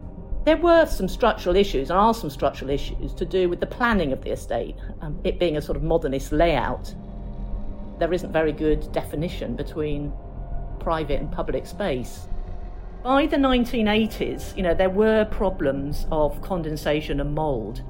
There 0.45 0.57
were 0.57 0.85
some 0.85 1.07
structural 1.07 1.55
issues, 1.55 1.89
and 1.89 1.97
are 1.97 2.13
some 2.13 2.29
structural 2.29 2.69
issues, 2.69 3.13
to 3.15 3.25
do 3.25 3.50
with 3.50 3.59
the 3.59 3.65
planning 3.65 4.12
of 4.12 4.24
the 4.24 4.31
estate, 4.31 4.75
um, 5.01 5.19
it 5.24 5.39
being 5.39 5.57
a 5.57 5.62
sort 5.62 5.75
of 5.75 5.83
modernist 5.83 6.31
layout. 6.31 6.93
There 8.00 8.13
isn't 8.13 8.31
very 8.31 8.51
good 8.51 8.91
definition 8.91 9.55
between 9.55 10.13
private 10.79 11.19
and 11.19 11.31
public 11.31 11.65
space. 11.65 12.27
By 13.03 13.25
the 13.25 13.38
1980s, 13.38 14.55
you 14.55 14.63
know, 14.63 14.74
there 14.74 14.89
were 14.89 15.25
problems 15.25 16.05
of 16.12 16.41
condensation 16.41 17.19
and 17.19 17.33
mould, 17.33 17.81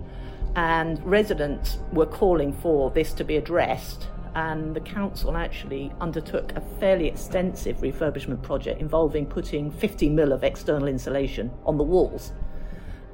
and 0.55 1.01
residents 1.05 1.79
were 1.91 2.05
calling 2.05 2.53
for 2.53 2.89
this 2.91 3.11
to 3.13 3.23
be 3.23 3.35
addressed 3.35 4.07
and 4.35 4.75
the 4.75 4.81
council 4.81 5.35
actually 5.37 5.91
undertook 6.01 6.51
a 6.55 6.61
fairly 6.79 7.07
extensive 7.07 7.77
refurbishment 7.77 8.41
project 8.43 8.81
involving 8.81 9.25
putting 9.25 9.71
50 9.71 10.09
mil 10.09 10.33
of 10.33 10.43
external 10.43 10.89
insulation 10.89 11.49
on 11.65 11.77
the 11.77 11.83
walls 11.83 12.33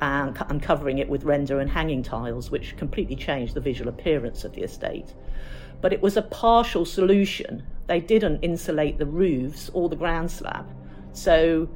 and, 0.01 0.61
covering 0.63 0.97
it 0.97 1.07
with 1.07 1.23
render 1.23 1.59
and 1.59 1.69
hanging 1.69 2.01
tiles, 2.01 2.49
which 2.49 2.75
completely 2.75 3.15
changed 3.15 3.53
the 3.53 3.61
visual 3.61 3.87
appearance 3.87 4.43
of 4.43 4.53
the 4.53 4.63
estate. 4.63 5.13
But 5.79 5.93
it 5.93 6.01
was 6.01 6.17
a 6.17 6.23
partial 6.23 6.85
solution. 6.85 7.63
They 7.85 7.99
didn't 7.99 8.39
insulate 8.41 8.97
the 8.97 9.05
roofs 9.05 9.69
or 9.73 9.89
the 9.89 9.95
ground 9.95 10.31
slab. 10.31 10.67
So 11.13 11.69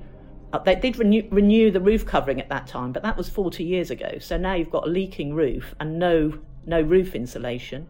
uh, 0.53 0.59
they 0.59 0.75
did 0.75 0.97
renew, 0.97 1.27
renew 1.29 1.69
the 1.69 1.81
roof 1.81 2.03
covering 2.03 2.41
at 2.41 2.49
that 2.49 2.65
time, 2.65 2.91
but 2.91 3.03
that 3.03 3.15
was 3.15 3.29
40 3.29 3.63
years 3.63 3.91
ago. 3.91 4.17
So 4.19 4.37
now 4.37 4.53
you've 4.55 4.71
got 4.71 4.87
a 4.87 4.89
leaking 4.89 5.35
roof 5.35 5.75
and 5.79 5.99
no, 5.99 6.39
no 6.65 6.81
roof 6.81 7.13
insulation. 7.13 7.87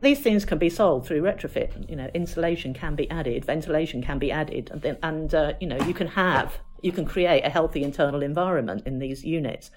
These 0.00 0.20
things 0.20 0.44
can 0.44 0.58
be 0.58 0.70
solved 0.70 1.06
through 1.06 1.22
retrofit. 1.22 1.88
You 1.90 1.96
know, 1.96 2.10
insulation 2.14 2.72
can 2.72 2.94
be 2.94 3.10
added, 3.10 3.44
ventilation 3.44 4.02
can 4.02 4.18
be 4.18 4.30
added, 4.30 4.70
and, 4.70 4.82
then, 4.82 4.96
and 5.02 5.34
uh, 5.34 5.52
you 5.60 5.66
know, 5.66 5.78
you 5.84 5.94
can 5.94 6.06
have 6.08 6.58
you 6.82 6.92
can 6.92 7.04
create 7.04 7.44
a 7.44 7.50
healthy 7.50 7.82
internal 7.82 8.22
environment 8.22 8.82
in 8.86 8.98
these 8.98 9.24
units. 9.24 9.70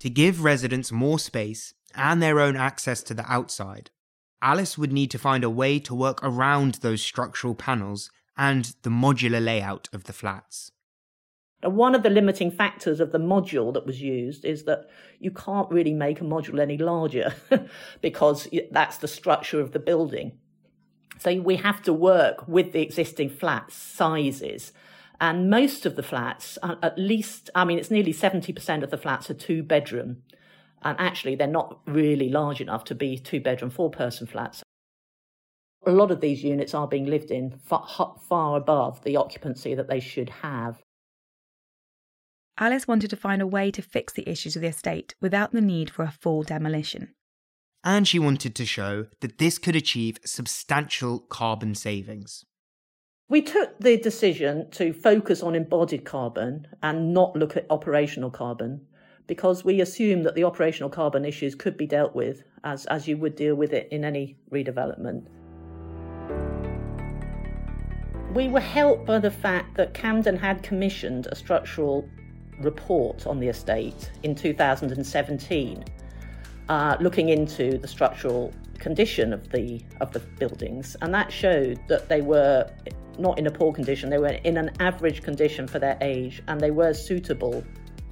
To 0.00 0.10
give 0.10 0.44
residents 0.44 0.92
more 0.92 1.18
space 1.18 1.74
and 1.94 2.22
their 2.22 2.40
own 2.40 2.56
access 2.56 3.02
to 3.04 3.14
the 3.14 3.30
outside, 3.30 3.90
Alice 4.42 4.76
would 4.76 4.92
need 4.92 5.10
to 5.10 5.18
find 5.18 5.42
a 5.42 5.50
way 5.50 5.78
to 5.80 5.94
work 5.94 6.20
around 6.22 6.74
those 6.74 7.02
structural 7.02 7.54
panels 7.54 8.10
and 8.36 8.74
the 8.82 8.90
modular 8.90 9.42
layout 9.42 9.88
of 9.92 10.04
the 10.04 10.12
flats. 10.12 10.70
One 11.64 11.94
of 11.94 12.02
the 12.02 12.10
limiting 12.10 12.50
factors 12.50 13.00
of 13.00 13.12
the 13.12 13.18
module 13.18 13.72
that 13.74 13.86
was 13.86 14.00
used 14.00 14.44
is 14.44 14.64
that 14.64 14.88
you 15.18 15.30
can't 15.30 15.70
really 15.70 15.94
make 15.94 16.20
a 16.20 16.24
module 16.24 16.60
any 16.60 16.76
larger 16.76 17.34
because 18.00 18.48
that's 18.70 18.98
the 18.98 19.08
structure 19.08 19.60
of 19.60 19.72
the 19.72 19.78
building. 19.78 20.38
So 21.18 21.40
we 21.40 21.56
have 21.56 21.82
to 21.82 21.92
work 21.92 22.46
with 22.48 22.72
the 22.72 22.82
existing 22.82 23.30
flat 23.30 23.70
sizes 23.70 24.72
and 25.20 25.48
most 25.48 25.86
of 25.86 25.96
the 25.96 26.02
flats, 26.02 26.58
at 26.62 26.98
least, 26.98 27.50
I 27.54 27.64
mean, 27.64 27.78
it's 27.78 27.90
nearly 27.90 28.12
70% 28.12 28.82
of 28.82 28.90
the 28.90 28.98
flats 28.98 29.30
are 29.30 29.34
two 29.34 29.62
bedroom. 29.62 30.22
And 30.82 30.98
actually, 31.00 31.34
they're 31.34 31.46
not 31.46 31.80
really 31.86 32.28
large 32.28 32.60
enough 32.60 32.84
to 32.84 32.94
be 32.94 33.18
two 33.18 33.40
bedroom, 33.40 33.70
four 33.70 33.90
person 33.90 34.26
flats. 34.26 34.62
A 35.86 35.92
lot 35.92 36.10
of 36.10 36.20
these 36.20 36.42
units 36.42 36.74
are 36.74 36.88
being 36.88 37.06
lived 37.06 37.30
in 37.30 37.58
far, 37.58 38.16
far 38.28 38.56
above 38.56 39.02
the 39.04 39.16
occupancy 39.16 39.74
that 39.74 39.88
they 39.88 40.00
should 40.00 40.28
have. 40.28 40.82
Alice 42.58 42.86
wanted 42.86 43.10
to 43.10 43.16
find 43.16 43.42
a 43.42 43.46
way 43.46 43.70
to 43.72 43.82
fix 43.82 44.12
the 44.12 44.28
issues 44.28 44.54
of 44.54 44.62
the 44.62 44.68
estate 44.68 45.16
without 45.20 45.50
the 45.50 45.60
need 45.60 45.90
for 45.90 46.04
a 46.04 46.12
full 46.12 46.44
demolition. 46.44 47.12
And 47.82 48.06
she 48.06 48.18
wanted 48.18 48.54
to 48.54 48.64
show 48.64 49.06
that 49.20 49.38
this 49.38 49.58
could 49.58 49.74
achieve 49.74 50.18
substantial 50.24 51.18
carbon 51.18 51.74
savings. 51.74 52.44
We 53.28 53.42
took 53.42 53.80
the 53.80 53.96
decision 53.96 54.70
to 54.72 54.92
focus 54.92 55.42
on 55.42 55.54
embodied 55.54 56.04
carbon 56.04 56.68
and 56.82 57.12
not 57.12 57.34
look 57.34 57.56
at 57.56 57.66
operational 57.70 58.30
carbon 58.30 58.86
because 59.26 59.64
we 59.64 59.80
assumed 59.80 60.24
that 60.24 60.34
the 60.34 60.44
operational 60.44 60.90
carbon 60.90 61.24
issues 61.24 61.54
could 61.54 61.76
be 61.76 61.86
dealt 61.86 62.14
with 62.14 62.44
as, 62.62 62.86
as 62.86 63.08
you 63.08 63.16
would 63.16 63.34
deal 63.34 63.54
with 63.54 63.72
it 63.72 63.88
in 63.90 64.04
any 64.04 64.36
redevelopment. 64.52 65.26
We 68.34 68.48
were 68.48 68.60
helped 68.60 69.06
by 69.06 69.18
the 69.18 69.30
fact 69.30 69.76
that 69.76 69.94
Camden 69.94 70.36
had 70.36 70.62
commissioned 70.62 71.26
a 71.30 71.34
structural 71.34 72.08
report 72.60 73.26
on 73.26 73.40
the 73.40 73.48
estate 73.48 74.10
in 74.22 74.34
2017, 74.34 75.84
uh, 76.68 76.96
looking 77.00 77.28
into 77.28 77.78
the 77.78 77.88
structural 77.88 78.52
condition 78.78 79.32
of 79.32 79.50
the 79.50 79.82
of 80.00 80.12
the 80.12 80.20
buildings, 80.20 80.96
and 81.00 81.14
that 81.14 81.32
showed 81.32 81.78
that 81.88 82.08
they 82.08 82.20
were 82.20 82.68
not 83.18 83.38
in 83.38 83.46
a 83.46 83.50
poor 83.50 83.72
condition, 83.72 84.10
they 84.10 84.18
were 84.18 84.38
in 84.44 84.56
an 84.56 84.70
average 84.80 85.22
condition 85.22 85.66
for 85.66 85.78
their 85.78 85.96
age 86.00 86.42
and 86.48 86.60
they 86.60 86.70
were 86.70 86.92
suitable 86.92 87.64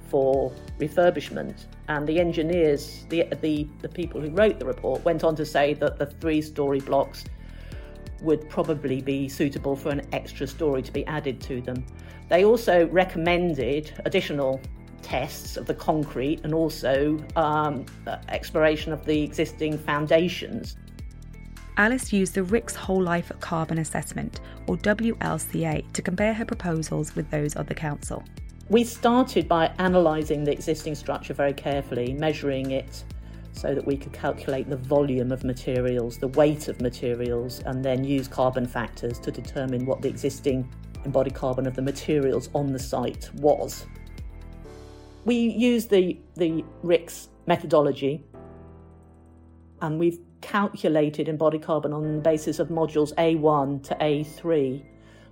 for 0.07 0.51
refurbishment. 0.79 1.65
And 1.87 2.07
the 2.07 2.19
engineers, 2.19 3.05
the, 3.09 3.25
the, 3.41 3.67
the 3.81 3.89
people 3.89 4.21
who 4.21 4.29
wrote 4.29 4.59
the 4.59 4.65
report, 4.65 5.03
went 5.03 5.23
on 5.23 5.35
to 5.35 5.45
say 5.45 5.73
that 5.75 5.97
the 5.97 6.05
three 6.05 6.41
story 6.41 6.79
blocks 6.79 7.25
would 8.23 8.49
probably 8.49 9.01
be 9.01 9.27
suitable 9.27 9.75
for 9.75 9.89
an 9.89 10.01
extra 10.13 10.47
story 10.47 10.81
to 10.81 10.91
be 10.91 11.05
added 11.05 11.41
to 11.41 11.61
them. 11.61 11.85
They 12.29 12.45
also 12.45 12.87
recommended 12.87 13.93
additional 14.05 14.61
tests 15.01 15.57
of 15.57 15.65
the 15.65 15.73
concrete 15.73 16.41
and 16.43 16.53
also 16.53 17.23
um, 17.35 17.85
exploration 18.29 18.93
of 18.93 19.05
the 19.05 19.21
existing 19.21 19.77
foundations. 19.77 20.77
Alice 21.77 22.13
used 22.13 22.35
the 22.35 22.43
RICS 22.43 22.75
Whole 22.75 23.01
Life 23.01 23.31
Carbon 23.39 23.79
Assessment, 23.79 24.41
or 24.67 24.77
WLCA, 24.77 25.91
to 25.91 26.01
compare 26.01 26.33
her 26.33 26.45
proposals 26.45 27.15
with 27.15 27.29
those 27.31 27.55
of 27.55 27.67
the 27.67 27.73
Council. 27.73 28.23
We 28.69 28.83
started 28.83 29.47
by 29.47 29.73
analysing 29.79 30.43
the 30.43 30.51
existing 30.51 30.95
structure 30.95 31.33
very 31.33 31.53
carefully, 31.53 32.13
measuring 32.13 32.71
it 32.71 33.03
so 33.53 33.73
that 33.73 33.85
we 33.85 33.95
could 33.95 34.11
calculate 34.11 34.69
the 34.69 34.75
volume 34.75 35.31
of 35.31 35.43
materials, 35.43 36.17
the 36.17 36.27
weight 36.29 36.67
of 36.67 36.81
materials, 36.81 37.61
and 37.65 37.85
then 37.85 38.03
use 38.03 38.27
carbon 38.27 38.67
factors 38.67 39.19
to 39.19 39.31
determine 39.31 39.85
what 39.85 40.01
the 40.01 40.09
existing 40.09 40.69
embodied 41.05 41.33
carbon 41.33 41.67
of 41.67 41.75
the 41.75 41.81
materials 41.81 42.49
on 42.53 42.71
the 42.73 42.79
site 42.79 43.29
was. 43.35 43.85
We 45.25 45.35
used 45.35 45.89
the, 45.89 46.19
the 46.35 46.65
RICS 46.83 47.29
methodology 47.47 48.23
and 49.81 49.99
we've 49.99 50.19
calculated 50.41 51.29
embodied 51.29 51.61
carbon 51.61 51.93
on 51.93 52.15
the 52.17 52.21
basis 52.21 52.59
of 52.59 52.67
modules 52.67 53.13
A1 53.15 53.83
to 53.83 53.95
A3. 53.95 54.83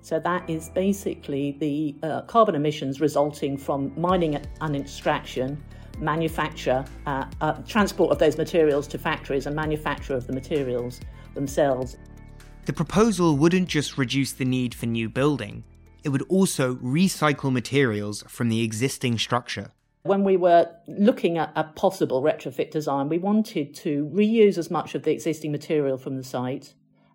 So 0.02 0.20
that 0.20 0.50
is 0.50 0.70
basically 0.70 1.58
the 1.60 1.96
uh, 2.02 2.22
carbon 2.24 2.56
emissions 2.56 3.02
resulting 3.02 3.58
from 3.58 3.94
mining 4.00 4.42
and 4.62 4.76
extraction, 4.76 5.62
manufacture, 6.02 6.84
uh, 7.06 7.26
uh, 7.42 7.54
transport 7.68 8.12
of 8.12 8.20
those 8.20 8.38
materials 8.38 8.88
to 8.88 8.98
factories, 8.98 9.46
and 9.46 9.56
manufacture 9.56 10.14
of 10.14 10.28
the 10.28 10.34
materials 10.34 11.00
themselves. 11.34 11.98
The 12.66 12.74
proposal 12.74 13.38
wouldn't 13.38 13.70
just 13.70 13.98
reduce 13.98 14.34
the 14.34 14.46
need 14.46 14.74
for 14.76 14.86
new 14.86 15.10
building, 15.10 15.64
it 16.04 16.10
would 16.10 16.24
also 16.24 16.76
recycle 16.76 17.52
materials 17.52 18.24
from 18.28 18.50
the 18.50 18.64
existing 18.64 19.20
structure. 19.20 19.72
When 20.04 20.24
we 20.24 20.36
were 20.36 20.68
looking 20.88 21.38
at 21.38 21.52
a 21.56 21.64
possible 21.64 22.24
retrofit 22.24 22.72
design, 22.72 23.08
we 23.08 23.20
wanted 23.20 23.76
to 23.76 24.10
reuse 24.12 24.58
as 24.58 24.72
much 24.72 24.96
of 24.96 25.04
the 25.04 25.12
existing 25.12 25.52
material 25.52 25.98
from 25.98 26.18
the 26.18 26.24
site 26.24 26.74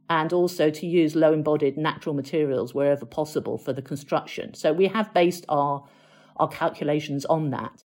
and 0.09 0.33
also 0.33 0.71
to 0.71 0.87
use 0.87 1.17
low 1.17 1.33
embodied 1.33 1.77
natural 1.77 2.15
materials 2.15 2.75
wherever 2.75 3.05
possible 3.05 3.59
for 3.59 3.73
the 3.73 3.83
construction. 3.83 4.55
So 4.55 4.73
we 4.73 4.87
have 4.87 5.13
based 5.13 5.45
our, 5.49 5.85
our 6.37 6.47
calculations 6.47 7.25
on 7.25 7.51
that. 7.51 7.83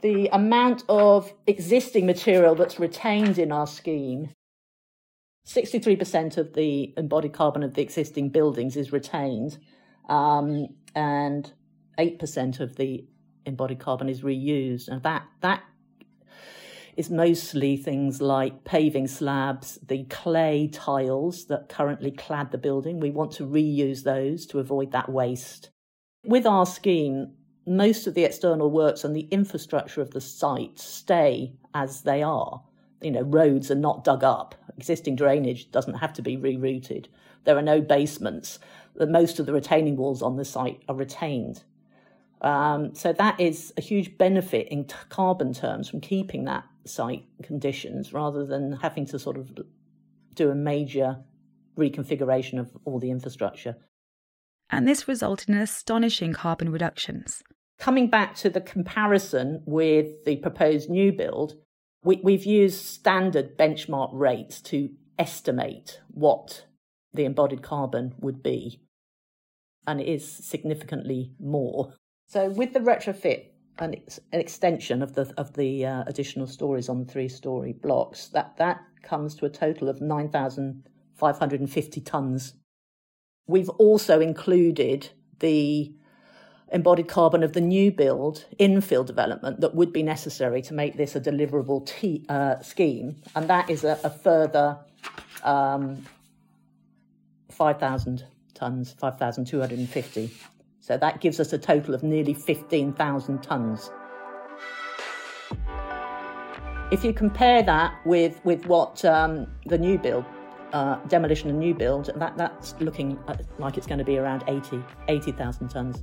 The 0.00 0.28
amount 0.32 0.84
of 0.88 1.32
existing 1.46 2.06
material 2.06 2.54
that's 2.54 2.78
retained 2.78 3.38
in 3.38 3.50
our 3.52 3.66
scheme 3.66 4.30
63% 5.48 6.36
of 6.36 6.52
the 6.52 6.92
embodied 6.98 7.32
carbon 7.32 7.62
of 7.62 7.72
the 7.72 7.80
existing 7.80 8.28
buildings 8.28 8.76
is 8.76 8.92
retained, 8.92 9.56
um, 10.08 10.68
and 10.94 11.50
8% 11.98 12.60
of 12.60 12.76
the 12.76 13.06
embodied 13.46 13.78
carbon 13.78 14.10
is 14.10 14.20
reused, 14.20 14.88
and 14.88 15.02
that 15.04 15.26
that 15.40 15.62
is 16.98 17.08
mostly 17.08 17.78
things 17.78 18.20
like 18.20 18.64
paving 18.64 19.06
slabs, 19.06 19.78
the 19.86 20.04
clay 20.04 20.68
tiles 20.70 21.46
that 21.46 21.70
currently 21.70 22.10
clad 22.10 22.50
the 22.50 22.58
building. 22.58 23.00
We 23.00 23.10
want 23.10 23.32
to 23.32 23.46
reuse 23.46 24.02
those 24.02 24.44
to 24.46 24.58
avoid 24.58 24.92
that 24.92 25.08
waste. 25.08 25.70
With 26.26 26.44
our 26.44 26.66
scheme, 26.66 27.34
most 27.68 28.06
of 28.06 28.14
the 28.14 28.24
external 28.24 28.70
works 28.70 29.04
and 29.04 29.14
the 29.14 29.28
infrastructure 29.30 30.00
of 30.00 30.10
the 30.10 30.20
site 30.20 30.78
stay 30.78 31.52
as 31.74 32.02
they 32.02 32.22
are. 32.22 32.62
You 33.02 33.10
know, 33.12 33.22
roads 33.22 33.70
are 33.70 33.76
not 33.76 34.04
dug 34.04 34.24
up. 34.24 34.54
Existing 34.76 35.16
drainage 35.16 35.70
doesn't 35.70 35.94
have 35.94 36.12
to 36.14 36.22
be 36.22 36.36
rerouted. 36.36 37.06
There 37.44 37.56
are 37.56 37.62
no 37.62 37.80
basements. 37.80 38.58
Most 38.98 39.38
of 39.38 39.46
the 39.46 39.52
retaining 39.52 39.96
walls 39.96 40.22
on 40.22 40.36
the 40.36 40.44
site 40.44 40.82
are 40.88 40.94
retained. 40.94 41.62
Um, 42.40 42.94
so 42.94 43.12
that 43.12 43.40
is 43.40 43.72
a 43.76 43.80
huge 43.80 44.16
benefit 44.16 44.68
in 44.68 44.84
t- 44.84 44.94
carbon 45.08 45.52
terms 45.52 45.88
from 45.88 46.00
keeping 46.00 46.44
that 46.44 46.64
site 46.84 47.24
conditions 47.42 48.12
rather 48.12 48.46
than 48.46 48.72
having 48.72 49.06
to 49.06 49.18
sort 49.18 49.36
of 49.36 49.50
do 50.34 50.50
a 50.50 50.54
major 50.54 51.18
reconfiguration 51.76 52.58
of 52.58 52.76
all 52.84 52.98
the 52.98 53.10
infrastructure. 53.10 53.76
And 54.70 54.86
this 54.86 55.08
resulted 55.08 55.48
in 55.48 55.56
astonishing 55.56 56.32
carbon 56.32 56.70
reductions. 56.70 57.42
Coming 57.78 58.10
back 58.10 58.34
to 58.36 58.50
the 58.50 58.60
comparison 58.60 59.62
with 59.64 60.24
the 60.24 60.36
proposed 60.36 60.90
new 60.90 61.12
build, 61.12 61.54
we, 62.02 62.20
we've 62.22 62.44
used 62.44 62.84
standard 62.84 63.56
benchmark 63.56 64.10
rates 64.12 64.60
to 64.62 64.90
estimate 65.18 66.00
what 66.08 66.66
the 67.14 67.24
embodied 67.24 67.62
carbon 67.62 68.14
would 68.18 68.42
be. 68.42 68.80
And 69.86 70.00
it 70.00 70.08
is 70.08 70.28
significantly 70.28 71.32
more 71.40 71.94
so 72.28 72.50
with 72.50 72.74
the 72.74 72.80
retrofit 72.80 73.46
and 73.78 73.96
an 74.32 74.40
extension 74.40 75.02
of 75.02 75.14
the 75.14 75.32
of 75.38 75.54
the 75.54 75.86
uh, 75.86 76.04
additional 76.06 76.46
stories 76.46 76.90
on 76.90 76.98
the 76.98 77.10
three 77.10 77.28
story 77.28 77.72
blocks, 77.72 78.28
that 78.28 78.56
that 78.58 78.80
comes 79.02 79.34
to 79.36 79.46
a 79.46 79.50
total 79.50 79.88
of 79.88 80.02
nine 80.02 80.28
thousand 80.28 80.86
five 81.14 81.38
hundred 81.38 81.60
and 81.60 81.70
fifty 81.70 82.00
tonnes. 82.02 82.52
We've 83.46 83.70
also 83.70 84.20
included 84.20 85.08
the 85.38 85.94
embodied 86.72 87.08
carbon 87.08 87.42
of 87.42 87.52
the 87.52 87.60
new 87.60 87.90
build 87.90 88.44
infill 88.58 89.04
development 89.04 89.60
that 89.60 89.74
would 89.74 89.92
be 89.92 90.02
necessary 90.02 90.62
to 90.62 90.74
make 90.74 90.96
this 90.96 91.16
a 91.16 91.20
deliverable 91.20 91.86
t- 91.86 92.24
uh, 92.28 92.60
scheme, 92.60 93.16
and 93.34 93.48
that 93.48 93.70
is 93.70 93.84
a, 93.84 93.98
a 94.04 94.10
further 94.10 94.78
um, 95.42 96.04
5,000 97.50 98.24
tonnes, 98.54 98.96
5,250. 98.98 100.30
So 100.80 100.96
that 100.96 101.20
gives 101.20 101.38
us 101.40 101.52
a 101.52 101.58
total 101.58 101.94
of 101.94 102.02
nearly 102.02 102.34
15,000 102.34 103.38
tonnes. 103.40 103.90
If 106.90 107.04
you 107.04 107.12
compare 107.12 107.62
that 107.62 107.94
with, 108.06 108.42
with 108.44 108.64
what 108.66 109.04
um, 109.04 109.46
the 109.66 109.76
new 109.76 109.98
build, 109.98 110.24
uh, 110.72 110.96
demolition 111.08 111.50
and 111.50 111.58
new 111.58 111.74
build, 111.74 112.10
that, 112.16 112.36
that's 112.38 112.74
looking 112.80 113.18
like 113.58 113.76
it's 113.76 113.86
going 113.86 113.98
to 113.98 114.04
be 114.04 114.18
around 114.18 114.44
80 114.46 114.82
80,000 115.08 115.68
tonnes. 115.68 116.02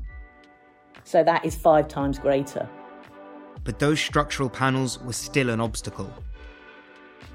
So 1.06 1.24
that 1.24 1.46
is 1.46 1.56
five 1.56 1.88
times 1.88 2.20
greater. 2.20 2.68
But 3.64 3.80
those 3.80 4.02
structural 4.02 4.50
panels 4.50 5.00
were 5.02 5.14
still 5.14 5.50
an 5.50 5.62
obstacle. 5.62 6.14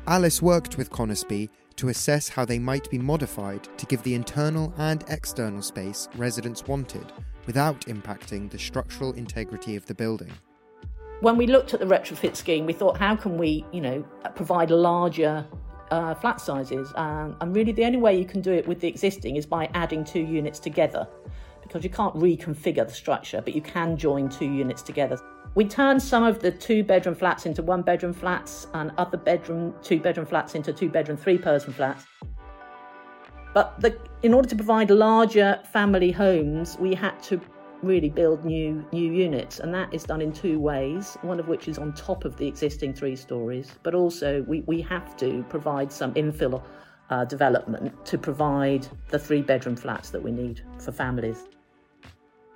Alice 0.06 0.42
worked 0.42 0.76
with 0.76 0.90
Conisbee 0.90 1.48
to 1.76 1.88
assess 1.88 2.28
how 2.28 2.44
they 2.44 2.59
might 2.59 2.90
be 2.90 2.98
modified 2.98 3.66
to 3.78 3.87
give 3.87 4.02
the 4.02 4.14
internal 4.14 4.74
and 4.76 5.02
external 5.09 5.62
space 5.62 6.09
residents 6.16 6.66
wanted 6.66 7.11
without 7.46 7.80
impacting 7.87 8.50
the 8.50 8.59
structural 8.59 9.14
integrity 9.14 9.76
of 9.76 9.87
the 9.87 9.94
building 9.94 10.30
when 11.20 11.37
we 11.37 11.46
looked 11.46 11.74
at 11.74 11.80
the 11.80 11.87
retrofit 11.87 12.35
scheme, 12.35 12.66
we 12.66 12.72
thought, 12.72 12.96
how 12.96 13.14
can 13.14 13.37
we, 13.37 13.64
you 13.72 13.80
know, 13.80 14.02
provide 14.35 14.70
larger 14.70 15.46
uh, 15.90 16.14
flat 16.14 16.40
sizes? 16.40 16.92
Um, 16.96 17.37
and 17.40 17.54
really, 17.54 17.72
the 17.72 17.85
only 17.85 17.98
way 17.98 18.18
you 18.18 18.24
can 18.24 18.40
do 18.40 18.52
it 18.52 18.66
with 18.66 18.80
the 18.80 18.88
existing 18.88 19.37
is 19.37 19.46
by 19.46 19.70
adding 19.74 20.04
two 20.04 20.20
units 20.20 20.59
together, 20.59 21.06
because 21.70 21.85
you 21.85 21.90
can't 21.90 22.14
reconfigure 22.16 22.85
the 22.85 22.92
structure, 22.92 23.40
but 23.40 23.54
you 23.54 23.61
can 23.61 23.96
join 23.96 24.28
two 24.28 24.50
units 24.52 24.83
together. 24.83 25.16
We 25.54 25.64
turned 25.64 26.02
some 26.02 26.24
of 26.24 26.40
the 26.40 26.50
two 26.50 26.83
bedroom 26.83 27.14
flats 27.14 27.46
into 27.46 27.62
one 27.62 27.83
bedroom 27.83 28.12
flats, 28.12 28.66
and 28.74 28.90
other 28.98 29.16
bedroom 29.16 29.74
two 29.80 30.00
bedroom 30.00 30.26
flats 30.26 30.56
into 30.56 30.72
two 30.72 30.88
bedroom 30.88 31.16
three 31.16 31.38
person 31.38 31.72
flats. 31.72 32.04
But 33.54 33.80
the, 33.80 33.96
in 34.24 34.35
order 34.35 34.48
to 34.48 34.56
provide 34.56 34.90
larger 34.90 35.61
family 35.72 36.11
homes, 36.11 36.76
we 36.80 36.92
had 36.92 37.22
to 37.24 37.40
really 37.83 38.11
build 38.11 38.44
new 38.44 38.85
new 38.92 39.11
units 39.11 39.59
and 39.61 39.72
that 39.72 39.94
is 39.94 40.04
done 40.04 40.20
in 40.20 40.30
two 40.30 40.59
ways 40.61 41.16
one 41.22 41.40
of 41.40 41.48
which 41.48 41.66
is 41.66 41.78
on 41.78 41.94
top 41.94 42.26
of 42.26 42.37
the 42.37 42.46
existing 42.46 42.92
three 42.92 43.16
stories 43.16 43.78
but 43.83 43.94
also 43.94 44.42
we, 44.42 44.61
we 44.66 44.83
have 44.83 45.16
to 45.16 45.42
provide 45.48 45.90
some 45.90 46.12
infill 46.12 46.62
uh, 47.09 47.24
development 47.24 48.04
to 48.04 48.18
provide 48.18 48.87
the 49.09 49.18
three 49.18 49.40
bedroom 49.40 49.76
flats 49.76 50.11
that 50.11 50.22
we 50.22 50.30
need 50.30 50.61
for 50.78 50.92
families 50.92 51.46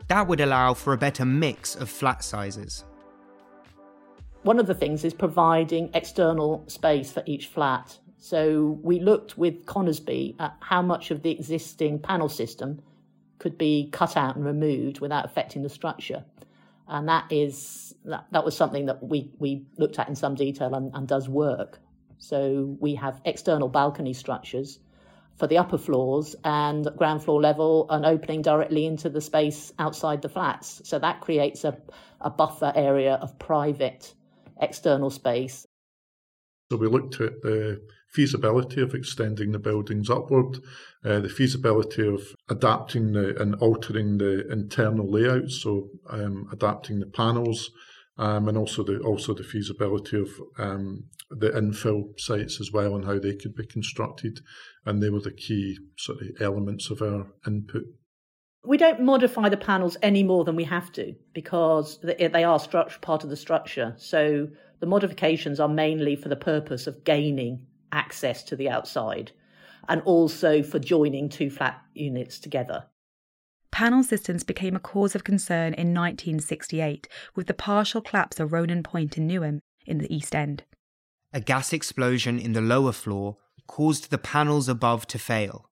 that 0.09 0.27
would 0.27 0.40
allow 0.40 0.75
for 0.75 0.93
a 0.93 0.99
better 0.99 1.25
mix 1.25 1.75
of 1.75 1.88
flat 1.88 2.23
sizes 2.23 2.85
one 4.43 4.59
of 4.59 4.67
the 4.67 4.75
things 4.75 5.05
is 5.05 5.14
providing 5.14 5.90
external 5.95 6.64
space 6.69 7.12
for 7.12 7.23
each 7.27 7.47
flat 7.47 7.99
so 8.25 8.79
we 8.83 9.01
looked 9.01 9.37
with 9.37 9.67
conisbee 9.67 10.37
at 10.38 10.57
how 10.61 10.81
much 10.81 11.11
of 11.11 11.21
the 11.21 11.31
existing 11.31 11.99
panel 11.99 12.31
system 12.31 12.81
could 13.38 13.59
be 13.59 13.90
cut 13.93 14.17
out 14.17 14.37
and 14.37 14.47
removed 14.47 15.01
without 15.01 15.27
affecting 15.27 15.62
the 15.62 15.69
structure. 15.69 16.25
And 16.88 17.07
that 17.07 17.27
is 17.31 17.95
that, 18.07 18.25
that 18.31 18.43
was 18.43 18.57
something 18.57 18.87
that 18.87 19.03
we, 19.03 19.31
we 19.38 19.67
looked 19.77 19.99
at 19.99 20.09
in 20.09 20.14
some 20.14 20.35
detail 20.35 20.75
and, 20.75 20.90
and 20.95 21.07
does 21.07 21.29
work. 21.29 21.81
So 22.17 22.75
we 22.81 22.95
have 22.95 23.21
external 23.27 23.69
balcony 23.69 24.14
structures 24.14 24.79
for 25.37 25.47
the 25.47 25.59
upper 25.59 25.79
floors 25.79 26.37
and 26.44 26.88
ground 26.97 27.23
floor 27.23 27.40
level 27.40 27.87
an 27.90 28.05
opening 28.05 28.42
directly 28.42 28.87
into 28.87 29.11
the 29.11 29.20
space 29.20 29.73
outside 29.79 30.23
the 30.23 30.29
flats. 30.29 30.81
So 30.85 30.99
that 30.99 31.20
creates 31.20 31.64
a, 31.64 31.77
a 32.20 32.31
buffer 32.31 32.73
area 32.75 33.14
of 33.14 33.38
private 33.38 34.14
external 34.61 35.11
space. 35.11 35.66
So 36.70 36.79
we 36.79 36.87
looked 36.87 37.20
at 37.20 37.42
the 37.42 37.83
feasibility 38.14 38.81
of 38.81 38.94
extending 38.94 39.53
the 39.53 39.59
buildings 39.59 40.09
upward, 40.09 40.61
uh, 41.05 41.20
the 41.20 41.29
feasibility 41.29 42.07
of 42.07 42.23
adapting 42.49 43.12
the, 43.12 43.40
and 43.40 43.57
altering 43.57 44.18
the 44.18 44.51
internal 44.51 45.11
layout, 45.11 45.51
so 45.51 45.88
um, 46.09 46.49
adapting 46.53 47.01
the 47.01 47.07
panels, 47.07 47.70
um, 48.16 48.48
and 48.48 48.57
also 48.57 48.83
the 48.85 48.98
also 49.00 49.35
the 49.35 49.42
feasibility 49.42 50.20
of 50.20 50.29
um, 50.59 51.05
the 51.31 51.50
infill 51.50 52.18
sites 52.18 52.61
as 52.61 52.70
well 52.72 52.94
and 52.94 53.05
how 53.05 53.18
they 53.18 53.35
could 53.35 53.55
be 53.55 53.66
constructed, 53.66 54.40
and 54.87 55.03
they 55.03 55.11
were 55.11 55.20
the 55.20 55.33
key 55.33 55.79
sort 55.98 56.20
of 56.20 56.29
elements 56.40 56.90
of 56.90 57.03
our 57.03 57.27
input. 57.46 57.85
We 58.66 58.79
don't 58.79 59.03
modify 59.03 59.50
the 59.50 59.59
panels 59.59 59.96
any 60.00 60.22
more 60.22 60.44
than 60.44 60.57
we 60.57 60.64
have 60.64 60.90
to 60.92 61.14
because 61.35 61.98
they 62.03 62.44
are 62.44 62.59
structure 62.59 62.98
part 63.00 63.22
of 63.22 63.31
the 63.31 63.37
structure. 63.37 63.94
So 63.98 64.48
the 64.81 64.87
modifications 64.87 65.61
are 65.61 65.68
mainly 65.68 66.16
for 66.16 66.31
the 66.31 66.37
purpose 66.37 66.87
of 66.87 67.05
gaining 67.05 67.66
access 67.92 68.42
to 68.44 68.57
the 68.57 68.70
outside 68.70 69.33
and 69.88 70.00
also 70.03 70.62
for 70.62 70.79
joining 70.79 71.29
two 71.29 71.50
flat 71.50 71.83
units 71.92 72.38
together. 72.38 72.87
Panel 73.74 74.04
systems 74.04 74.44
became 74.44 74.76
a 74.76 74.78
cause 74.78 75.16
of 75.16 75.24
concern 75.24 75.74
in 75.74 75.92
1968 75.92 77.08
with 77.34 77.48
the 77.48 77.54
partial 77.54 78.00
collapse 78.00 78.38
of 78.38 78.52
Ronan 78.52 78.84
Point 78.84 79.18
in 79.18 79.26
Newham 79.26 79.62
in 79.84 79.98
the 79.98 80.14
East 80.14 80.32
End. 80.32 80.62
A 81.32 81.40
gas 81.40 81.72
explosion 81.72 82.38
in 82.38 82.52
the 82.52 82.60
lower 82.60 82.92
floor 82.92 83.38
caused 83.66 84.10
the 84.10 84.16
panels 84.16 84.68
above 84.68 85.08
to 85.08 85.18
fail. 85.18 85.68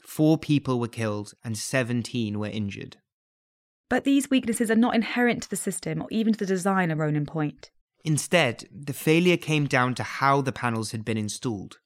Four 0.00 0.38
people 0.38 0.80
were 0.80 0.88
killed 0.88 1.34
and 1.44 1.58
17 1.58 2.38
were 2.38 2.46
injured. 2.46 2.96
But 3.90 4.04
these 4.04 4.30
weaknesses 4.30 4.70
are 4.70 4.74
not 4.74 4.94
inherent 4.94 5.42
to 5.42 5.50
the 5.50 5.56
system 5.56 6.00
or 6.00 6.08
even 6.10 6.32
to 6.32 6.38
the 6.38 6.46
design 6.46 6.90
of 6.90 6.96
Ronan 6.96 7.26
Point. 7.26 7.70
Instead, 8.06 8.64
the 8.74 8.94
failure 8.94 9.36
came 9.36 9.66
down 9.66 9.94
to 9.96 10.02
how 10.02 10.40
the 10.40 10.50
panels 10.50 10.92
had 10.92 11.04
been 11.04 11.18
installed. 11.18 11.78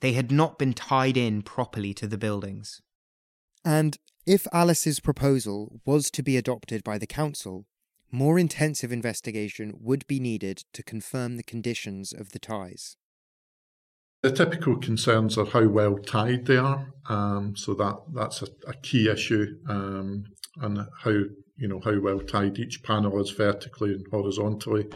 They 0.00 0.14
had 0.14 0.32
not 0.32 0.58
been 0.58 0.72
tied 0.72 1.18
in 1.18 1.42
properly 1.42 1.92
to 1.92 2.06
the 2.06 2.16
buildings. 2.16 2.80
And 3.66 3.98
if 4.26 4.46
Alice's 4.52 5.00
proposal 5.00 5.80
was 5.84 6.10
to 6.12 6.22
be 6.22 6.36
adopted 6.36 6.84
by 6.84 6.98
the 6.98 7.06
council, 7.06 7.66
more 8.10 8.38
intensive 8.38 8.92
investigation 8.92 9.74
would 9.80 10.06
be 10.06 10.20
needed 10.20 10.64
to 10.74 10.82
confirm 10.82 11.36
the 11.36 11.42
conditions 11.42 12.12
of 12.12 12.30
the 12.30 12.38
ties. 12.38 12.96
The 14.22 14.30
typical 14.30 14.76
concerns 14.76 15.36
are 15.36 15.46
how 15.46 15.66
well 15.66 15.96
tied 15.98 16.46
they 16.46 16.56
are, 16.56 16.92
um, 17.08 17.56
so 17.56 17.74
that 17.74 17.96
that's 18.14 18.42
a, 18.42 18.46
a 18.68 18.74
key 18.74 19.10
issue, 19.10 19.56
um, 19.68 20.24
and 20.60 20.86
how 21.00 21.10
you 21.10 21.68
know 21.68 21.80
how 21.80 21.98
well 22.00 22.20
tied 22.20 22.58
each 22.58 22.84
panel 22.84 23.20
is 23.20 23.30
vertically 23.30 23.92
and 23.92 24.06
horizontally 24.12 24.88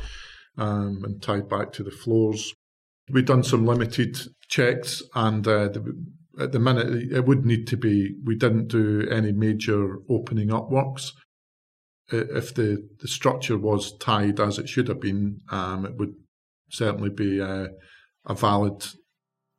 um, 0.59 1.03
and 1.05 1.21
tied 1.21 1.49
back 1.49 1.73
to 1.73 1.83
the 1.83 1.91
floors. 1.91 2.55
We've 3.11 3.25
done 3.25 3.43
some 3.43 3.67
limited 3.67 4.17
checks, 4.49 5.03
and 5.15 5.47
uh, 5.47 5.69
the, 5.69 6.05
at 6.39 6.53
the 6.53 6.59
minute 6.59 7.13
it 7.13 7.25
would 7.25 7.45
need 7.45 7.67
to 7.69 7.77
be. 7.77 8.15
We 8.25 8.37
didn't 8.37 8.69
do 8.69 9.07
any 9.11 9.33
major 9.33 9.99
opening 10.09 10.53
up 10.53 10.71
works. 10.71 11.13
If 12.09 12.55
the, 12.55 12.89
the 13.01 13.09
structure 13.09 13.59
was 13.59 13.97
tied 13.99 14.39
as 14.39 14.59
it 14.59 14.69
should 14.69 14.89
have 14.89 15.01
been, 15.01 15.41
um, 15.51 15.85
it 15.85 15.97
would 15.97 16.15
certainly 16.71 17.11
be 17.11 17.41
uh, 17.41 17.69
a 18.27 18.35
valid. 18.35 18.87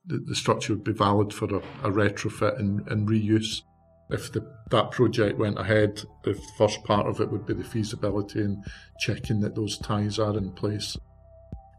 The, 0.06 0.20
the, 0.20 0.36
structure 0.36 0.74
would 0.74 0.86
be 0.86 0.94
valid 0.94 1.34
for 1.34 1.54
a, 1.54 1.58
a 1.84 1.92
retrofit 1.92 2.58
and, 2.58 2.88
and 2.88 3.10
reuse 3.10 3.62
if 4.10 4.32
the, 4.32 4.46
that 4.72 4.92
project 4.92 5.38
went 5.38 5.60
ahead, 5.60 6.02
the 6.24 6.40
first 6.58 6.84
part 6.84 7.08
of 7.08 7.20
it 7.20 7.30
would 7.32 7.46
be 7.46 7.54
the 7.54 7.64
feasibility 7.64 8.40
and 8.40 8.64
checking 9.00 9.42
that 9.42 9.56
those 9.56 9.78
ties 9.80 10.18
are 10.20 10.38
in 10.38 10.52
place. 10.52 10.96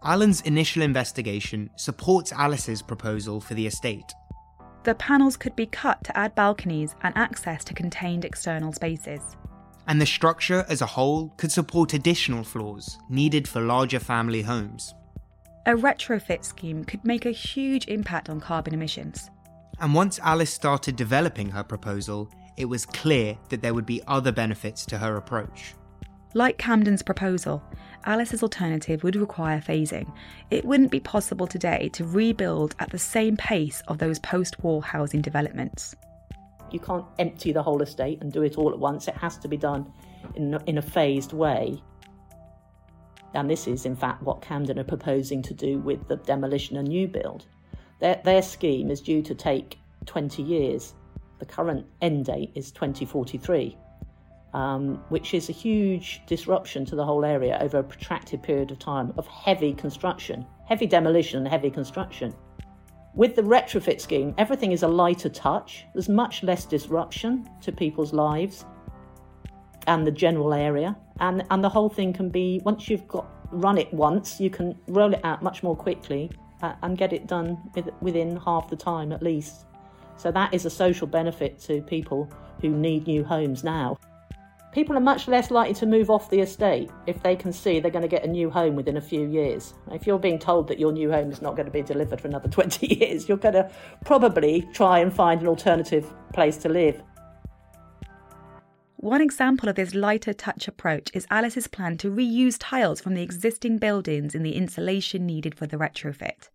Alan's 0.04 0.42
initial 0.42 0.82
investigation 0.82 1.70
supports 1.76 2.32
Alice's 2.32 2.82
proposal 2.82 3.40
for 3.40 3.54
the 3.54 3.66
estate. 3.66 4.12
The 4.88 4.94
panels 4.94 5.36
could 5.36 5.54
be 5.54 5.66
cut 5.66 6.02
to 6.04 6.16
add 6.16 6.34
balconies 6.34 6.94
and 7.02 7.14
access 7.14 7.62
to 7.64 7.74
contained 7.74 8.24
external 8.24 8.72
spaces. 8.72 9.20
And 9.86 10.00
the 10.00 10.06
structure 10.06 10.64
as 10.66 10.80
a 10.80 10.86
whole 10.86 11.28
could 11.36 11.52
support 11.52 11.92
additional 11.92 12.42
floors 12.42 12.96
needed 13.10 13.46
for 13.46 13.60
larger 13.60 14.00
family 14.00 14.40
homes. 14.40 14.94
A 15.66 15.72
retrofit 15.72 16.42
scheme 16.42 16.84
could 16.84 17.04
make 17.04 17.26
a 17.26 17.32
huge 17.32 17.86
impact 17.88 18.30
on 18.30 18.40
carbon 18.40 18.72
emissions. 18.72 19.28
And 19.78 19.92
once 19.92 20.18
Alice 20.20 20.54
started 20.54 20.96
developing 20.96 21.50
her 21.50 21.64
proposal, 21.64 22.30
it 22.56 22.64
was 22.64 22.86
clear 22.86 23.36
that 23.50 23.60
there 23.60 23.74
would 23.74 23.84
be 23.84 24.00
other 24.06 24.32
benefits 24.32 24.86
to 24.86 24.96
her 24.96 25.18
approach. 25.18 25.74
Like 26.34 26.58
Camden's 26.58 27.02
proposal, 27.02 27.62
Alice's 28.04 28.42
alternative 28.42 29.02
would 29.02 29.16
require 29.16 29.60
phasing. 29.60 30.12
It 30.50 30.64
wouldn't 30.64 30.90
be 30.90 31.00
possible 31.00 31.46
today 31.46 31.88
to 31.94 32.04
rebuild 32.04 32.74
at 32.78 32.90
the 32.90 32.98
same 32.98 33.36
pace 33.36 33.82
of 33.88 33.96
those 33.96 34.18
post 34.18 34.62
war 34.62 34.82
housing 34.82 35.22
developments. 35.22 35.96
You 36.70 36.80
can't 36.80 37.06
empty 37.18 37.52
the 37.52 37.62
whole 37.62 37.80
estate 37.80 38.18
and 38.20 38.30
do 38.30 38.42
it 38.42 38.58
all 38.58 38.70
at 38.70 38.78
once, 38.78 39.08
it 39.08 39.14
has 39.14 39.38
to 39.38 39.48
be 39.48 39.56
done 39.56 39.90
in, 40.34 40.58
in 40.66 40.76
a 40.76 40.82
phased 40.82 41.32
way. 41.32 41.82
And 43.32 43.48
this 43.48 43.66
is, 43.66 43.86
in 43.86 43.96
fact, 43.96 44.22
what 44.22 44.42
Camden 44.42 44.78
are 44.78 44.84
proposing 44.84 45.42
to 45.42 45.54
do 45.54 45.78
with 45.78 46.08
the 46.08 46.16
demolition 46.16 46.76
and 46.76 46.88
new 46.88 47.08
build. 47.08 47.46
Their, 48.00 48.20
their 48.24 48.42
scheme 48.42 48.90
is 48.90 49.00
due 49.00 49.22
to 49.22 49.34
take 49.34 49.78
20 50.04 50.42
years. 50.42 50.94
The 51.38 51.46
current 51.46 51.86
end 52.02 52.26
date 52.26 52.52
is 52.54 52.70
2043, 52.70 53.76
um, 54.54 55.02
which 55.08 55.34
is 55.34 55.48
a 55.48 55.52
huge 55.52 56.22
disruption 56.26 56.84
to 56.86 56.96
the 56.96 57.04
whole 57.04 57.24
area 57.24 57.58
over 57.60 57.78
a 57.78 57.82
protracted 57.82 58.42
period 58.42 58.70
of 58.70 58.78
time 58.78 59.12
of 59.16 59.26
heavy 59.26 59.72
construction, 59.74 60.46
heavy 60.66 60.86
demolition 60.86 61.38
and 61.38 61.48
heavy 61.48 61.70
construction. 61.70 62.34
With 63.14 63.34
the 63.34 63.42
retrofit 63.42 64.00
scheme, 64.00 64.34
everything 64.38 64.72
is 64.72 64.82
a 64.82 64.88
lighter 64.88 65.28
touch. 65.28 65.84
There's 65.92 66.08
much 66.08 66.42
less 66.42 66.64
disruption 66.64 67.48
to 67.62 67.72
people's 67.72 68.12
lives 68.12 68.64
and 69.86 70.06
the 70.06 70.12
general 70.12 70.54
area. 70.54 70.96
And, 71.20 71.44
and 71.50 71.64
the 71.64 71.68
whole 71.68 71.88
thing 71.88 72.12
can 72.12 72.28
be, 72.28 72.60
once 72.64 72.88
you've 72.88 73.08
got 73.08 73.26
run 73.50 73.78
it 73.78 73.92
once, 73.92 74.40
you 74.40 74.50
can 74.50 74.78
roll 74.88 75.14
it 75.14 75.20
out 75.24 75.42
much 75.42 75.62
more 75.62 75.74
quickly 75.74 76.30
uh, 76.62 76.74
and 76.82 76.98
get 76.98 77.12
it 77.12 77.26
done 77.26 77.58
within 78.00 78.36
half 78.36 78.68
the 78.68 78.76
time 78.76 79.12
at 79.12 79.22
least. 79.22 79.66
So 80.16 80.30
that 80.32 80.52
is 80.52 80.66
a 80.66 80.70
social 80.70 81.06
benefit 81.06 81.58
to 81.60 81.80
people 81.82 82.30
who 82.60 82.70
need 82.70 83.06
new 83.06 83.24
homes 83.24 83.64
now. 83.64 83.98
People 84.78 84.96
are 84.96 85.00
much 85.00 85.26
less 85.26 85.50
likely 85.50 85.74
to 85.74 85.86
move 85.86 86.08
off 86.08 86.30
the 86.30 86.38
estate 86.38 86.88
if 87.08 87.20
they 87.24 87.34
can 87.34 87.52
see 87.52 87.80
they're 87.80 87.90
going 87.90 88.02
to 88.02 88.06
get 88.06 88.24
a 88.24 88.28
new 88.28 88.48
home 88.48 88.76
within 88.76 88.96
a 88.96 89.00
few 89.00 89.28
years. 89.28 89.74
If 89.90 90.06
you're 90.06 90.20
being 90.20 90.38
told 90.38 90.68
that 90.68 90.78
your 90.78 90.92
new 90.92 91.10
home 91.10 91.32
is 91.32 91.42
not 91.42 91.56
going 91.56 91.66
to 91.66 91.72
be 91.72 91.82
delivered 91.82 92.20
for 92.20 92.28
another 92.28 92.48
20 92.48 92.94
years, 92.94 93.28
you're 93.28 93.38
going 93.38 93.54
to 93.54 93.68
probably 94.04 94.68
try 94.72 95.00
and 95.00 95.12
find 95.12 95.40
an 95.40 95.48
alternative 95.48 96.06
place 96.32 96.58
to 96.58 96.68
live. 96.68 97.02
One 98.98 99.20
example 99.20 99.68
of 99.68 99.74
this 99.74 99.96
lighter 99.96 100.32
touch 100.32 100.68
approach 100.68 101.10
is 101.12 101.26
Alice's 101.28 101.66
plan 101.66 101.96
to 101.96 102.08
reuse 102.08 102.54
tiles 102.56 103.00
from 103.00 103.14
the 103.14 103.22
existing 103.22 103.78
buildings 103.78 104.32
in 104.32 104.44
the 104.44 104.54
insulation 104.54 105.26
needed 105.26 105.56
for 105.56 105.66
the 105.66 105.76
retrofit. 105.76 106.50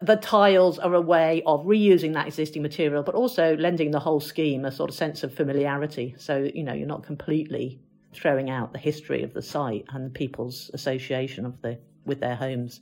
The 0.00 0.16
tiles 0.16 0.78
are 0.78 0.94
a 0.94 1.00
way 1.00 1.42
of 1.46 1.64
reusing 1.64 2.12
that 2.14 2.26
existing 2.26 2.62
material, 2.62 3.02
but 3.02 3.14
also 3.14 3.56
lending 3.56 3.90
the 3.90 4.00
whole 4.00 4.20
scheme 4.20 4.64
a 4.64 4.72
sort 4.72 4.90
of 4.90 4.96
sense 4.96 5.22
of 5.22 5.34
familiarity. 5.34 6.14
So, 6.18 6.48
you 6.54 6.62
know, 6.62 6.74
you're 6.74 6.86
not 6.86 7.02
completely 7.02 7.80
throwing 8.12 8.50
out 8.50 8.72
the 8.72 8.78
history 8.78 9.22
of 9.22 9.32
the 9.32 9.42
site 9.42 9.84
and 9.90 10.06
the 10.06 10.10
people's 10.10 10.70
association 10.74 11.46
of 11.46 11.60
the 11.62 11.78
with 12.04 12.20
their 12.20 12.36
homes. 12.36 12.80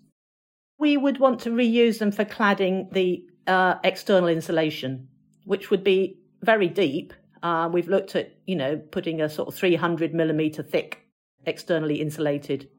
We 0.78 0.96
would 0.96 1.18
want 1.18 1.40
to 1.40 1.50
reuse 1.50 1.98
them 1.98 2.10
for 2.10 2.24
cladding 2.24 2.92
the 2.92 3.24
uh, 3.46 3.76
external 3.84 4.28
insulation, 4.28 5.08
which 5.44 5.70
would 5.70 5.84
be 5.84 6.18
very 6.42 6.68
deep 6.68 7.12
uh, 7.44 7.68
we've 7.70 7.88
looked 7.88 8.16
at, 8.16 8.32
you 8.46 8.56
know, 8.56 8.76
putting 8.90 9.20
a 9.20 9.28
sort 9.28 9.48
of 9.48 9.54
300 9.54 10.14
millimeter 10.14 10.62
thick 10.62 11.06
externally 11.44 12.00
insulated 12.00 12.70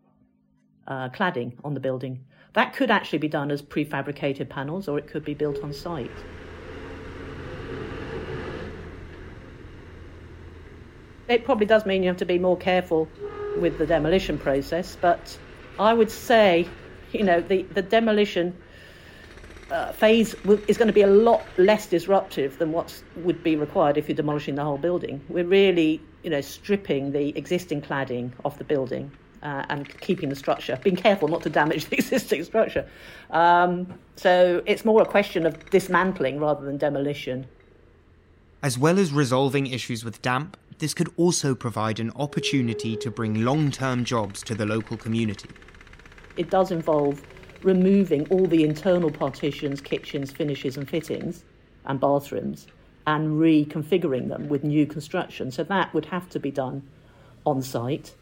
uh, 0.88 1.08
cladding 1.10 1.54
on 1.64 1.76
the 1.76 1.80
building. 1.80 2.26
That 2.56 2.74
could 2.74 2.90
actually 2.90 3.20
be 3.20 3.28
done 3.28 3.52
as 3.52 3.62
prefabricated 3.62 4.48
panels 4.48 4.88
or 4.88 4.98
it 4.98 5.08
could 5.08 5.26
be 5.26 5.34
built 5.34 5.62
on 5.62 5.74
site. 5.74 6.10
It 11.28 11.44
probably 11.44 11.66
does 11.66 11.86
mean 11.86 12.02
you 12.02 12.08
have 12.08 12.18
to 12.18 12.26
be 12.26 12.40
more 12.40 12.56
careful 12.56 13.10
with 13.58 13.78
the 13.78 13.86
demolition 13.86 14.38
process, 14.38 14.98
but 15.02 15.38
I 15.78 15.94
would 15.94 16.10
say, 16.10 16.68
you 17.12 17.24
know, 17.24 17.42
the, 17.42 17.64
the 17.64 17.82
demolition 17.82 18.56
uh, 19.70 19.92
phase 19.92 20.34
is 20.68 20.78
going 20.78 20.88
to 20.88 20.94
be 20.94 21.02
a 21.02 21.08
lot 21.08 21.44
less 21.58 21.88
disruptive 21.88 22.58
than 22.58 22.72
what 22.72 23.04
would 23.18 23.44
be 23.44 23.58
required 23.58 23.98
if 23.98 24.08
you're 24.08 24.16
demolishing 24.16 24.56
the 24.56 24.64
whole 24.64 24.78
building. 24.78 25.20
We're 25.28 25.44
really, 25.44 26.00
you 26.24 26.30
know, 26.30 26.42
stripping 26.42 27.12
the 27.12 27.38
existing 27.38 27.82
cladding 27.82 28.32
off 28.46 28.58
the 28.58 28.64
building 28.64 29.12
uh, 29.46 29.64
and 29.70 29.88
keeping 30.02 30.30
the 30.30 30.36
structure, 30.36 30.78
being 30.84 30.96
careful 30.96 31.28
not 31.28 31.44
to 31.44 31.50
damage 31.50 31.86
the 31.86 31.96
existing 32.00 32.44
structure. 32.44 32.86
Um, 33.30 33.94
so 34.16 34.64
it's 34.66 34.84
more 34.84 35.02
a 35.04 35.06
question 35.06 35.46
of 35.46 35.70
dismantling 35.70 36.40
rather 36.40 36.66
than 36.66 36.78
demolition. 36.78 37.46
As 38.64 38.78
well 38.80 38.98
as 38.98 39.14
resolving 39.14 39.68
issues 39.68 40.04
with 40.04 40.22
damp, 40.24 40.58
this 40.80 40.96
could 40.96 41.14
also 41.16 41.54
provide 41.54 42.00
an 42.00 42.12
opportunity 42.16 42.98
to 42.98 43.12
bring 43.12 43.46
long 43.46 43.70
term 43.70 44.04
jobs 44.04 44.42
to 44.44 44.56
the 44.56 44.66
local 44.66 44.98
community. 44.98 45.50
It 46.36 46.50
does 46.50 46.72
involve 46.72 47.22
removing 47.62 48.28
all 48.30 48.48
the 48.48 48.64
internal 48.64 49.12
partitions, 49.12 49.80
kitchens, 49.80 50.32
finishes, 50.32 50.76
and 50.76 50.90
fittings, 50.90 51.44
and 51.86 52.00
bathrooms, 52.00 52.68
and 53.06 53.40
reconfiguring 53.40 54.28
them 54.28 54.50
with 54.50 54.64
new 54.64 54.88
construction. 54.88 55.52
So 55.52 55.64
that 55.66 55.94
would 55.94 56.06
have 56.06 56.30
to 56.30 56.40
be 56.40 56.52
done 56.52 56.82
on 57.46 57.62
site. 57.62 58.16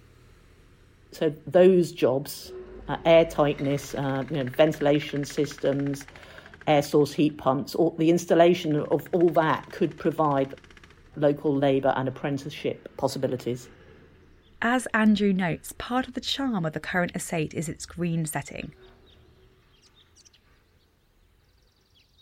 So 1.13 1.33
those 1.47 1.91
jobs, 1.91 2.51
uh, 2.87 2.97
air 3.05 3.25
tightness, 3.25 3.93
uh, 3.95 4.23
you 4.29 4.37
know, 4.37 4.43
ventilation 4.43 5.23
systems, 5.23 6.05
air 6.67 6.81
source 6.81 7.13
heat 7.13 7.37
pumps, 7.37 7.75
all, 7.75 7.91
the 7.97 8.09
installation 8.09 8.75
of 8.75 9.07
all 9.11 9.29
that 9.29 9.71
could 9.71 9.97
provide 9.97 10.55
local 11.15 11.55
labour 11.55 11.93
and 11.95 12.07
apprenticeship 12.07 12.89
possibilities. 12.97 13.69
As 14.61 14.87
Andrew 14.93 15.33
notes, 15.33 15.73
part 15.77 16.07
of 16.07 16.13
the 16.13 16.21
charm 16.21 16.65
of 16.65 16.73
the 16.73 16.79
current 16.79 17.11
estate 17.15 17.53
is 17.53 17.69
its 17.69 17.85
green 17.85 18.25
setting. 18.25 18.73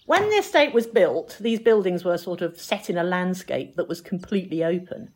When 0.06 0.30
the 0.30 0.36
estate 0.36 0.74
was 0.74 0.88
built, 0.88 1.38
these 1.40 1.60
buildings 1.60 2.04
were 2.04 2.18
sort 2.18 2.42
of 2.42 2.60
set 2.60 2.90
in 2.90 2.98
a 2.98 3.04
landscape 3.04 3.78
that 3.78 3.88
was 3.88 4.02
completely 4.02 4.64
open. 4.64 5.14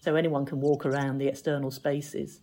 So 0.00 0.14
anyone 0.14 0.46
can 0.46 0.60
walk 0.60 0.86
around 0.86 1.18
the 1.18 1.28
external 1.28 1.70
spaces. 1.70 2.40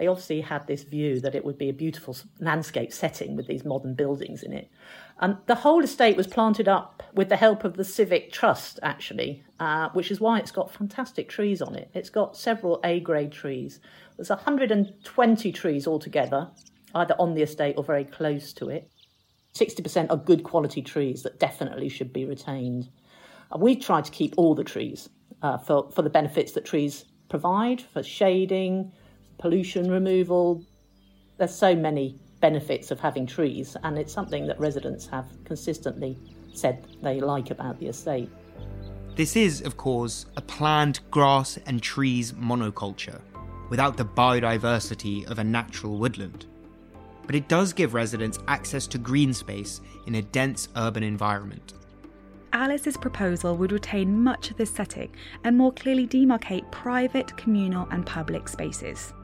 They 0.00 0.06
obviously 0.06 0.40
had 0.40 0.66
this 0.66 0.82
view 0.82 1.20
that 1.20 1.34
it 1.34 1.44
would 1.44 1.58
be 1.58 1.68
a 1.68 1.74
beautiful 1.74 2.16
landscape 2.38 2.90
setting 2.90 3.36
with 3.36 3.46
these 3.46 3.66
modern 3.66 3.94
buildings 3.94 4.42
in 4.42 4.50
it. 4.50 4.70
And 5.18 5.36
the 5.44 5.56
whole 5.56 5.84
estate 5.84 6.16
was 6.16 6.26
planted 6.26 6.68
up 6.68 7.02
with 7.12 7.28
the 7.28 7.36
help 7.36 7.64
of 7.64 7.76
the 7.76 7.84
Civic 7.84 8.32
Trust, 8.32 8.80
actually, 8.82 9.44
uh, 9.58 9.90
which 9.90 10.10
is 10.10 10.18
why 10.18 10.38
it's 10.38 10.52
got 10.52 10.72
fantastic 10.72 11.28
trees 11.28 11.60
on 11.60 11.74
it. 11.74 11.90
It's 11.92 12.08
got 12.08 12.34
several 12.34 12.80
A 12.82 13.00
grade 13.00 13.30
trees. 13.30 13.78
There's 14.16 14.30
120 14.30 15.52
trees 15.52 15.86
altogether, 15.86 16.50
either 16.94 17.14
on 17.18 17.34
the 17.34 17.42
estate 17.42 17.74
or 17.76 17.84
very 17.84 18.04
close 18.04 18.54
to 18.54 18.70
it. 18.70 18.90
60% 19.54 20.06
are 20.08 20.16
good 20.16 20.44
quality 20.44 20.80
trees 20.80 21.24
that 21.24 21.38
definitely 21.38 21.90
should 21.90 22.10
be 22.10 22.24
retained. 22.24 22.88
And 23.52 23.60
we 23.60 23.76
try 23.76 24.00
to 24.00 24.10
keep 24.10 24.32
all 24.38 24.54
the 24.54 24.64
trees 24.64 25.10
uh, 25.42 25.58
for, 25.58 25.90
for 25.90 26.00
the 26.00 26.08
benefits 26.08 26.52
that 26.52 26.64
trees 26.64 27.04
provide, 27.28 27.82
for 27.82 28.02
shading, 28.02 28.92
pollution 29.40 29.90
removal. 29.90 30.62
There's 31.38 31.54
so 31.54 31.74
many 31.74 32.18
benefits 32.40 32.90
of 32.90 33.00
having 33.00 33.26
trees, 33.26 33.76
and 33.82 33.98
it's 33.98 34.12
something 34.12 34.46
that 34.46 34.58
residents 34.60 35.06
have 35.08 35.26
consistently 35.44 36.18
said 36.54 36.86
they 37.02 37.20
like 37.20 37.50
about 37.50 37.78
the 37.78 37.86
estate. 37.86 38.30
This 39.16 39.36
is, 39.36 39.62
of 39.62 39.76
course, 39.76 40.26
a 40.36 40.40
planned 40.40 41.00
grass 41.10 41.58
and 41.66 41.82
trees 41.82 42.32
monoculture, 42.32 43.20
without 43.68 43.96
the 43.96 44.04
biodiversity 44.04 45.28
of 45.30 45.38
a 45.38 45.44
natural 45.44 45.96
woodland 45.96 46.46
but 47.30 47.36
it 47.36 47.46
does 47.46 47.72
give 47.72 47.94
residents 47.94 48.40
access 48.48 48.88
to 48.88 48.98
green 48.98 49.32
space 49.32 49.80
in 50.08 50.16
a 50.16 50.22
dense 50.22 50.68
urban 50.74 51.04
environment. 51.04 51.74
Alice's 52.52 52.96
proposal 52.96 53.56
would 53.56 53.70
retain 53.70 54.20
much 54.20 54.50
of 54.50 54.56
this 54.56 54.74
setting 54.74 55.14
and 55.44 55.56
more 55.56 55.70
clearly 55.70 56.08
demarcate 56.08 56.68
private, 56.72 57.36
communal, 57.36 57.86
and 57.92 58.04
public 58.04 58.48
spaces. 58.48 59.14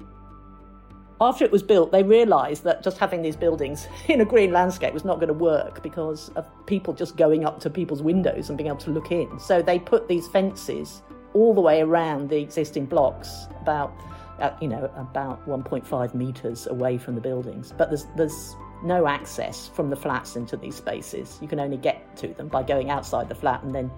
After 1.20 1.44
it 1.44 1.50
was 1.50 1.62
built, 1.62 1.92
they 1.92 2.02
realised 2.02 2.64
that 2.64 2.82
just 2.82 2.98
having 2.98 3.22
these 3.22 3.36
buildings 3.36 3.88
in 4.08 4.20
a 4.20 4.24
green 4.24 4.52
landscape 4.52 4.92
was 4.92 5.04
not 5.04 5.16
going 5.16 5.28
to 5.28 5.34
work 5.34 5.82
because 5.82 6.28
of 6.30 6.46
people 6.66 6.92
just 6.92 7.16
going 7.16 7.44
up 7.44 7.60
to 7.60 7.70
people's 7.70 8.02
windows 8.02 8.48
and 8.48 8.58
being 8.58 8.68
able 8.68 8.78
to 8.78 8.90
look 8.90 9.10
in. 9.10 9.38
So 9.38 9.62
they 9.62 9.78
put 9.78 10.08
these 10.08 10.28
fences 10.28 11.02
all 11.32 11.54
the 11.54 11.60
way 11.60 11.80
around 11.80 12.28
the 12.28 12.38
existing 12.38 12.86
blocks, 12.86 13.46
about 13.60 13.94
uh, 14.38 14.50
you 14.60 14.68
know, 14.68 14.90
about 14.96 15.46
1.5 15.48 16.14
metres 16.14 16.66
away 16.66 16.98
from 16.98 17.14
the 17.14 17.20
buildings. 17.20 17.72
But 17.76 17.88
there's, 17.88 18.06
there's 18.16 18.54
no 18.82 19.06
access 19.06 19.68
from 19.68 19.88
the 19.90 19.96
flats 19.96 20.36
into 20.36 20.56
these 20.56 20.76
spaces. 20.76 21.38
You 21.40 21.48
can 21.48 21.58
only 21.58 21.78
get 21.78 22.16
to 22.18 22.28
them 22.28 22.48
by 22.48 22.62
going 22.62 22.90
outside 22.90 23.28
the 23.28 23.34
flat 23.34 23.62
and 23.62 23.74
then 23.74 23.90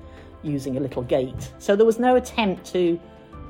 using 0.43 0.77
a 0.77 0.81
little 0.81 1.03
gate. 1.03 1.53
So 1.59 1.75
there 1.75 1.87
was 1.87 1.99
no 1.99 2.15
attempt 2.15 2.67
to 2.73 3.01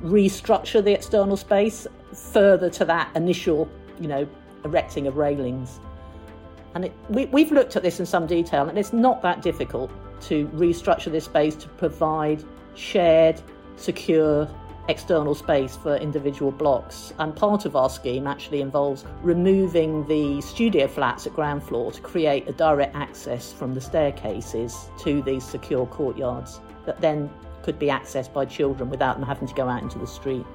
restructure 0.01 0.83
the 0.83 0.93
external 0.93 1.37
space 1.37 1.85
further 2.13 2.69
to 2.71 2.85
that 2.85 3.15
initial, 3.15 3.69
you 3.99 4.07
know, 4.07 4.27
erecting 4.63 5.07
of 5.07 5.17
railings. 5.17 5.79
And 6.75 6.85
it, 6.85 6.93
we, 7.09 7.25
we've 7.27 7.51
looked 7.51 7.75
at 7.75 7.83
this 7.83 7.99
in 7.99 8.05
some 8.05 8.27
detail, 8.27 8.69
and 8.69 8.77
it's 8.77 8.93
not 8.93 9.21
that 9.23 9.41
difficult 9.41 9.91
to 10.21 10.47
restructure 10.49 11.11
this 11.11 11.25
space 11.25 11.55
to 11.55 11.67
provide 11.69 12.43
shared, 12.75 13.41
secure 13.77 14.47
external 14.89 15.35
space 15.35 15.77
for 15.77 15.95
individual 15.97 16.51
blocks. 16.51 17.13
And 17.19 17.35
part 17.35 17.65
of 17.65 17.75
our 17.75 17.89
scheme 17.89 18.25
actually 18.25 18.61
involves 18.61 19.05
removing 19.21 20.05
the 20.07 20.41
studio 20.41 20.87
flats 20.87 21.27
at 21.27 21.33
ground 21.33 21.63
floor 21.63 21.91
to 21.91 22.01
create 22.01 22.47
a 22.49 22.53
direct 22.53 22.95
access 22.95 23.53
from 23.53 23.73
the 23.75 23.81
staircases 23.81 24.89
to 25.03 25.21
these 25.21 25.43
secure 25.43 25.85
courtyards 25.85 26.59
that 26.85 26.99
then 26.99 27.29
could 27.61 27.77
be 27.77 27.87
accessed 27.87 28.33
by 28.33 28.45
children 28.45 28.89
without 28.89 29.19
them 29.19 29.27
having 29.27 29.47
to 29.47 29.53
go 29.53 29.69
out 29.69 29.83
into 29.83 29.99
the 29.99 30.07
street. 30.07 30.45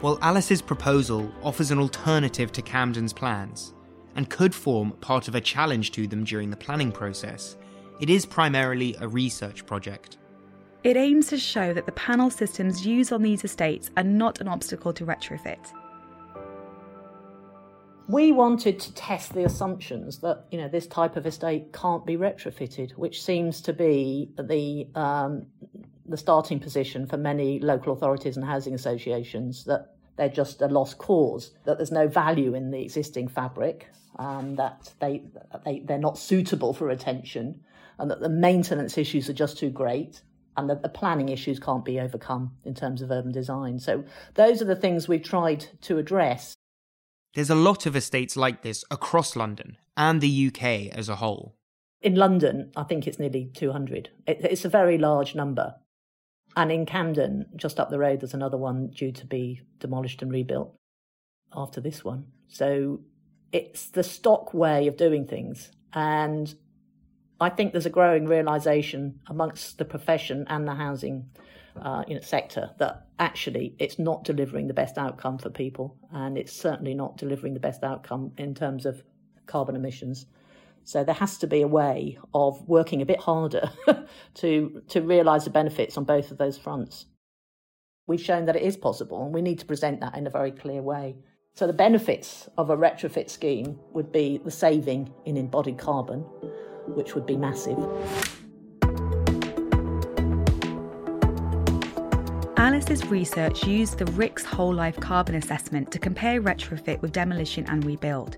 While 0.00 0.18
Alice's 0.22 0.62
proposal 0.62 1.30
offers 1.42 1.70
an 1.70 1.78
alternative 1.78 2.52
to 2.52 2.62
Camden's 2.62 3.12
plans, 3.12 3.74
and 4.16 4.30
could 4.30 4.54
form 4.54 4.92
part 5.02 5.28
of 5.28 5.34
a 5.34 5.42
challenge 5.42 5.92
to 5.92 6.06
them 6.06 6.24
during 6.24 6.48
the 6.48 6.56
planning 6.56 6.90
process, 6.90 7.58
it 8.00 8.08
is 8.08 8.24
primarily 8.24 8.96
a 8.98 9.06
research 9.06 9.66
project. 9.66 10.16
It 10.84 10.96
aims 10.96 11.26
to 11.28 11.36
show 11.36 11.74
that 11.74 11.84
the 11.84 11.92
panel 11.92 12.30
systems 12.30 12.86
used 12.86 13.12
on 13.12 13.20
these 13.20 13.44
estates 13.44 13.90
are 13.98 14.02
not 14.02 14.40
an 14.40 14.48
obstacle 14.48 14.94
to 14.94 15.04
retrofit. 15.04 15.70
We 18.08 18.32
wanted 18.32 18.80
to 18.80 18.94
test 18.94 19.34
the 19.34 19.44
assumptions 19.44 20.20
that 20.20 20.46
you 20.50 20.56
know 20.56 20.68
this 20.68 20.86
type 20.86 21.16
of 21.16 21.26
estate 21.26 21.74
can't 21.74 22.06
be 22.06 22.16
retrofitted, 22.16 22.92
which 22.92 23.22
seems 23.22 23.60
to 23.62 23.74
be 23.74 24.30
the 24.38 24.88
um, 24.98 25.46
the 26.10 26.16
starting 26.16 26.58
position 26.58 27.06
for 27.06 27.16
many 27.16 27.60
local 27.60 27.92
authorities 27.92 28.36
and 28.36 28.44
housing 28.44 28.74
associations 28.74 29.64
that 29.64 29.94
they're 30.16 30.28
just 30.28 30.60
a 30.60 30.66
lost 30.66 30.98
cause, 30.98 31.52
that 31.64 31.78
there's 31.78 31.92
no 31.92 32.06
value 32.08 32.54
in 32.54 32.70
the 32.70 32.82
existing 32.82 33.28
fabric, 33.28 33.86
um, 34.18 34.56
that 34.56 34.92
they, 35.00 35.24
they, 35.64 35.80
they're 35.80 35.98
not 35.98 36.18
suitable 36.18 36.74
for 36.74 36.86
retention, 36.86 37.60
and 37.98 38.10
that 38.10 38.20
the 38.20 38.28
maintenance 38.28 38.98
issues 38.98 39.30
are 39.30 39.34
just 39.34 39.56
too 39.56 39.70
great, 39.70 40.20
and 40.56 40.68
that 40.68 40.82
the 40.82 40.88
planning 40.88 41.30
issues 41.30 41.58
can't 41.58 41.84
be 41.84 41.98
overcome 42.00 42.52
in 42.64 42.74
terms 42.74 43.00
of 43.00 43.10
urban 43.10 43.32
design. 43.32 43.78
So 43.78 44.04
those 44.34 44.60
are 44.60 44.66
the 44.66 44.76
things 44.76 45.08
we've 45.08 45.22
tried 45.22 45.66
to 45.82 45.96
address. 45.96 46.54
There's 47.34 47.50
a 47.50 47.54
lot 47.54 47.86
of 47.86 47.96
estates 47.96 48.36
like 48.36 48.62
this 48.62 48.84
across 48.90 49.36
London 49.36 49.78
and 49.96 50.20
the 50.20 50.48
UK 50.48 50.92
as 50.92 51.08
a 51.08 51.16
whole. 51.16 51.54
In 52.02 52.14
London, 52.14 52.72
I 52.76 52.82
think 52.82 53.06
it's 53.06 53.18
nearly 53.18 53.50
200. 53.54 54.10
it's 54.26 54.64
a 54.64 54.68
very 54.68 54.98
large 54.98 55.34
number. 55.34 55.76
And 56.56 56.72
in 56.72 56.86
Camden, 56.86 57.46
just 57.56 57.78
up 57.78 57.90
the 57.90 57.98
road, 57.98 58.20
there's 58.20 58.34
another 58.34 58.56
one 58.56 58.88
due 58.88 59.12
to 59.12 59.26
be 59.26 59.62
demolished 59.78 60.22
and 60.22 60.32
rebuilt 60.32 60.74
after 61.54 61.80
this 61.80 62.04
one. 62.04 62.26
So 62.48 63.00
it's 63.52 63.88
the 63.88 64.02
stock 64.02 64.52
way 64.52 64.86
of 64.86 64.96
doing 64.96 65.26
things. 65.26 65.70
And 65.92 66.52
I 67.40 67.50
think 67.50 67.72
there's 67.72 67.86
a 67.86 67.90
growing 67.90 68.26
realization 68.26 69.20
amongst 69.28 69.78
the 69.78 69.84
profession 69.84 70.46
and 70.48 70.66
the 70.66 70.74
housing 70.74 71.30
uh, 71.80 72.02
you 72.06 72.16
know, 72.16 72.20
sector 72.20 72.70
that 72.78 73.06
actually 73.18 73.74
it's 73.78 73.98
not 73.98 74.24
delivering 74.24 74.66
the 74.66 74.74
best 74.74 74.98
outcome 74.98 75.38
for 75.38 75.50
people. 75.50 75.96
And 76.12 76.36
it's 76.36 76.52
certainly 76.52 76.94
not 76.94 77.16
delivering 77.16 77.54
the 77.54 77.60
best 77.60 77.82
outcome 77.82 78.32
in 78.36 78.54
terms 78.54 78.86
of 78.86 79.02
carbon 79.46 79.76
emissions. 79.76 80.26
So 80.84 81.04
there 81.04 81.14
has 81.14 81.38
to 81.38 81.46
be 81.46 81.62
a 81.62 81.68
way 81.68 82.18
of 82.34 82.66
working 82.68 83.02
a 83.02 83.06
bit 83.06 83.20
harder 83.20 83.70
to 84.34 84.82
to 84.88 85.00
realise 85.00 85.44
the 85.44 85.50
benefits 85.50 85.96
on 85.96 86.04
both 86.04 86.30
of 86.30 86.38
those 86.38 86.58
fronts. 86.58 87.06
We've 88.06 88.20
shown 88.20 88.46
that 88.46 88.56
it 88.56 88.62
is 88.62 88.76
possible, 88.76 89.24
and 89.24 89.32
we 89.32 89.42
need 89.42 89.60
to 89.60 89.66
present 89.66 90.00
that 90.00 90.16
in 90.16 90.26
a 90.26 90.30
very 90.30 90.50
clear 90.50 90.82
way. 90.82 91.16
So 91.54 91.66
the 91.66 91.72
benefits 91.72 92.48
of 92.56 92.70
a 92.70 92.76
retrofit 92.76 93.28
scheme 93.30 93.78
would 93.92 94.10
be 94.10 94.38
the 94.38 94.50
saving 94.50 95.12
in 95.26 95.36
embodied 95.36 95.78
carbon, 95.78 96.20
which 96.88 97.14
would 97.14 97.26
be 97.26 97.36
massive. 97.36 97.78
Alice's 102.56 103.04
research 103.06 103.66
used 103.66 103.98
the 103.98 104.04
RICS 104.06 104.44
Whole 104.44 104.72
Life 104.72 104.98
Carbon 105.00 105.34
Assessment 105.34 105.90
to 105.90 105.98
compare 105.98 106.40
retrofit 106.40 107.00
with 107.02 107.12
demolition 107.12 107.66
and 107.68 107.84
rebuild 107.84 108.36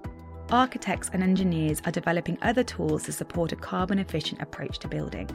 architects 0.52 1.10
and 1.12 1.22
engineers 1.22 1.80
are 1.86 1.92
developing 1.92 2.38
other 2.42 2.62
tools 2.62 3.02
to 3.04 3.12
support 3.12 3.52
a 3.52 3.56
carbon 3.56 3.98
efficient 3.98 4.40
approach 4.40 4.78
to 4.80 4.88
building. 4.88 5.28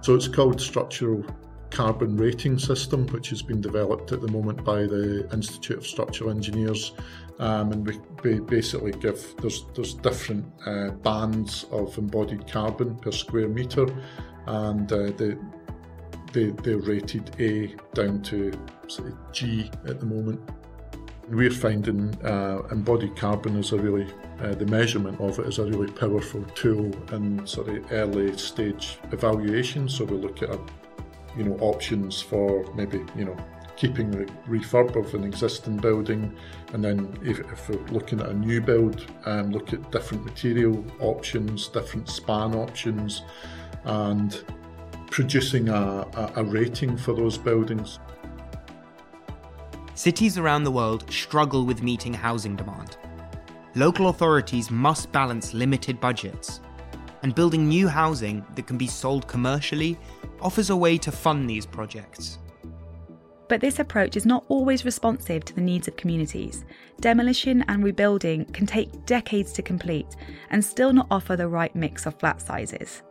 So 0.00 0.14
it's 0.14 0.28
called 0.28 0.60
Structural 0.60 1.24
Carbon 1.70 2.16
Rating 2.16 2.58
System, 2.58 3.06
which 3.08 3.28
has 3.30 3.42
been 3.42 3.60
developed 3.60 4.12
at 4.12 4.20
the 4.20 4.28
moment 4.28 4.64
by 4.64 4.86
the 4.86 5.28
Institute 5.32 5.78
of 5.78 5.86
Structural 5.86 6.30
Engineers. 6.30 6.92
Um, 7.38 7.72
and 7.72 7.86
we, 7.86 8.00
we, 8.22 8.40
basically 8.40 8.92
give 8.92 9.34
there's 9.42 9.66
there's 9.74 9.92
different 9.92 10.46
uh, 10.64 10.90
bands 10.90 11.66
of 11.70 11.98
embodied 11.98 12.50
carbon 12.50 12.96
per 12.96 13.12
square 13.12 13.48
metre, 13.48 13.88
and 14.46 14.90
uh, 14.90 15.10
they, 15.18 15.36
they 16.32 16.50
they're 16.62 16.78
rated 16.78 17.30
A 17.38 17.74
down 17.92 18.22
to 18.22 18.52
G 19.32 19.70
at 19.86 20.00
the 20.00 20.06
moment. 20.06 20.40
We're 21.28 21.50
finding 21.50 22.14
uh, 22.24 22.62
embodied 22.70 23.16
carbon 23.16 23.56
is 23.56 23.72
a 23.72 23.76
really, 23.76 24.06
uh, 24.40 24.54
the 24.54 24.66
measurement 24.66 25.20
of 25.20 25.38
it 25.38 25.46
is 25.46 25.58
a 25.58 25.64
really 25.64 25.90
powerful 25.92 26.42
tool 26.54 26.94
in 27.12 27.46
sort 27.46 27.68
of 27.68 27.92
early 27.92 28.36
stage 28.36 28.98
evaluation. 29.12 29.88
So 29.88 30.04
we 30.04 30.16
look 30.16 30.42
at, 30.42 30.58
you 31.36 31.44
know, 31.44 31.56
options 31.60 32.20
for 32.20 32.64
maybe, 32.74 33.04
you 33.16 33.24
know, 33.24 33.36
keeping 33.76 34.10
the 34.10 34.24
refurb 34.48 34.96
of 34.96 35.14
an 35.14 35.22
existing 35.22 35.76
building, 35.76 36.34
and 36.72 36.82
then 36.82 37.14
if, 37.22 37.40
if 37.40 37.68
we're 37.68 37.76
looking 37.88 38.20
at 38.20 38.28
a 38.30 38.34
new 38.34 38.60
build, 38.60 39.04
um, 39.26 39.50
look 39.52 39.72
at 39.72 39.90
different 39.90 40.24
material 40.24 40.82
options, 40.98 41.68
different 41.68 42.08
span 42.08 42.54
options, 42.54 43.22
and 43.84 44.44
producing 45.10 45.68
a, 45.68 45.74
a, 45.74 46.32
a 46.36 46.44
rating 46.44 46.96
for 46.96 47.14
those 47.14 47.36
buildings. 47.36 47.98
Cities 49.94 50.38
around 50.38 50.64
the 50.64 50.70
world 50.70 51.10
struggle 51.10 51.64
with 51.64 51.82
meeting 51.82 52.14
housing 52.14 52.56
demand. 52.56 52.96
Local 53.76 54.08
authorities 54.08 54.70
must 54.70 55.12
balance 55.12 55.52
limited 55.52 56.00
budgets, 56.00 56.60
and 57.22 57.34
building 57.34 57.68
new 57.68 57.88
housing 57.88 58.42
that 58.54 58.66
can 58.66 58.78
be 58.78 58.86
sold 58.86 59.28
commercially 59.28 59.98
offers 60.40 60.70
a 60.70 60.76
way 60.76 60.96
to 60.96 61.12
fund 61.12 61.48
these 61.48 61.66
projects. 61.66 62.38
But 63.50 63.60
this 63.60 63.78
approach 63.78 64.16
is 64.16 64.24
not 64.24 64.46
always 64.48 64.86
responsive 64.86 65.44
to 65.44 65.54
the 65.54 65.60
needs 65.60 65.88
of 65.88 65.96
communities. 65.96 66.64
Demolition 67.00 67.66
and 67.68 67.84
rebuilding 67.84 68.46
can 68.46 68.64
take 68.64 69.04
decades 69.04 69.52
to 69.52 69.62
complete 69.62 70.16
and 70.48 70.64
still 70.64 70.94
not 70.94 71.08
offer 71.10 71.36
the 71.36 71.46
right 71.46 71.76
mix 71.76 72.06
of 72.06 72.18
flat 72.18 72.40
sizes. 72.40 73.02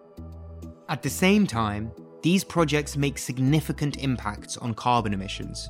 At 0.89 1.03
the 1.03 1.11
same 1.11 1.45
time, 1.45 1.91
these 2.23 2.43
projects 2.43 2.97
make 2.97 3.19
significant 3.19 3.97
impacts 3.97 4.57
on 4.57 4.73
carbon 4.73 5.13
emissions. 5.13 5.69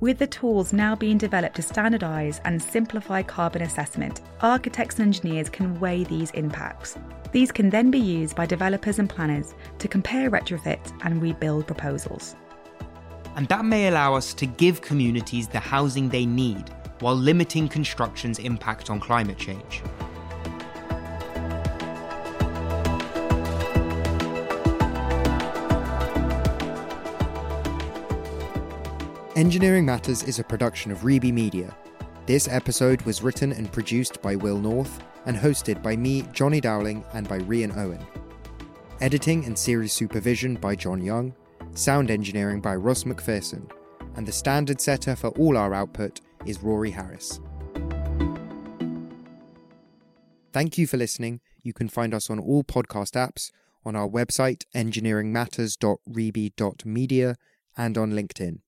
With 0.00 0.18
the 0.18 0.28
tools 0.28 0.72
now 0.72 0.94
being 0.94 1.18
developed 1.18 1.56
to 1.56 1.62
standardise 1.62 2.40
and 2.44 2.62
simplify 2.62 3.20
carbon 3.20 3.62
assessment, 3.62 4.20
architects 4.40 5.00
and 5.00 5.08
engineers 5.08 5.50
can 5.50 5.80
weigh 5.80 6.04
these 6.04 6.30
impacts. 6.32 6.96
These 7.32 7.50
can 7.50 7.68
then 7.68 7.90
be 7.90 7.98
used 7.98 8.36
by 8.36 8.46
developers 8.46 9.00
and 9.00 9.10
planners 9.10 9.54
to 9.80 9.88
compare 9.88 10.30
retrofit 10.30 10.78
and 11.04 11.20
rebuild 11.20 11.66
proposals. 11.66 12.36
And 13.34 13.48
that 13.48 13.64
may 13.64 13.88
allow 13.88 14.14
us 14.14 14.34
to 14.34 14.46
give 14.46 14.82
communities 14.82 15.48
the 15.48 15.58
housing 15.58 16.08
they 16.08 16.26
need 16.26 16.70
while 17.00 17.16
limiting 17.16 17.68
construction's 17.68 18.38
impact 18.38 18.90
on 18.90 19.00
climate 19.00 19.36
change. 19.36 19.82
Engineering 29.38 29.86
Matters 29.86 30.24
is 30.24 30.40
a 30.40 30.42
production 30.42 30.90
of 30.90 31.02
Reby 31.02 31.32
Media. 31.32 31.72
This 32.26 32.48
episode 32.48 33.00
was 33.02 33.22
written 33.22 33.52
and 33.52 33.70
produced 33.70 34.20
by 34.20 34.34
Will 34.34 34.58
North 34.58 35.00
and 35.26 35.36
hosted 35.36 35.80
by 35.80 35.94
me, 35.94 36.22
Johnny 36.32 36.60
Dowling, 36.60 37.04
and 37.12 37.28
by 37.28 37.38
Rian 37.38 37.76
Owen. 37.76 38.04
Editing 39.00 39.44
and 39.44 39.56
series 39.56 39.92
supervision 39.92 40.56
by 40.56 40.74
John 40.74 41.00
Young, 41.00 41.32
sound 41.72 42.10
engineering 42.10 42.60
by 42.60 42.74
Ross 42.74 43.04
McPherson, 43.04 43.70
and 44.16 44.26
the 44.26 44.32
standard 44.32 44.80
setter 44.80 45.14
for 45.14 45.28
all 45.38 45.56
our 45.56 45.72
output 45.72 46.20
is 46.44 46.60
Rory 46.60 46.90
Harris. 46.90 47.38
Thank 50.52 50.78
you 50.78 50.88
for 50.88 50.96
listening. 50.96 51.40
You 51.62 51.72
can 51.72 51.88
find 51.88 52.12
us 52.12 52.28
on 52.28 52.40
all 52.40 52.64
podcast 52.64 53.12
apps, 53.12 53.52
on 53.84 53.94
our 53.94 54.08
website, 54.08 54.64
engineeringmatters.reby.media, 54.74 57.36
and 57.76 57.96
on 57.96 58.10
LinkedIn. 58.10 58.58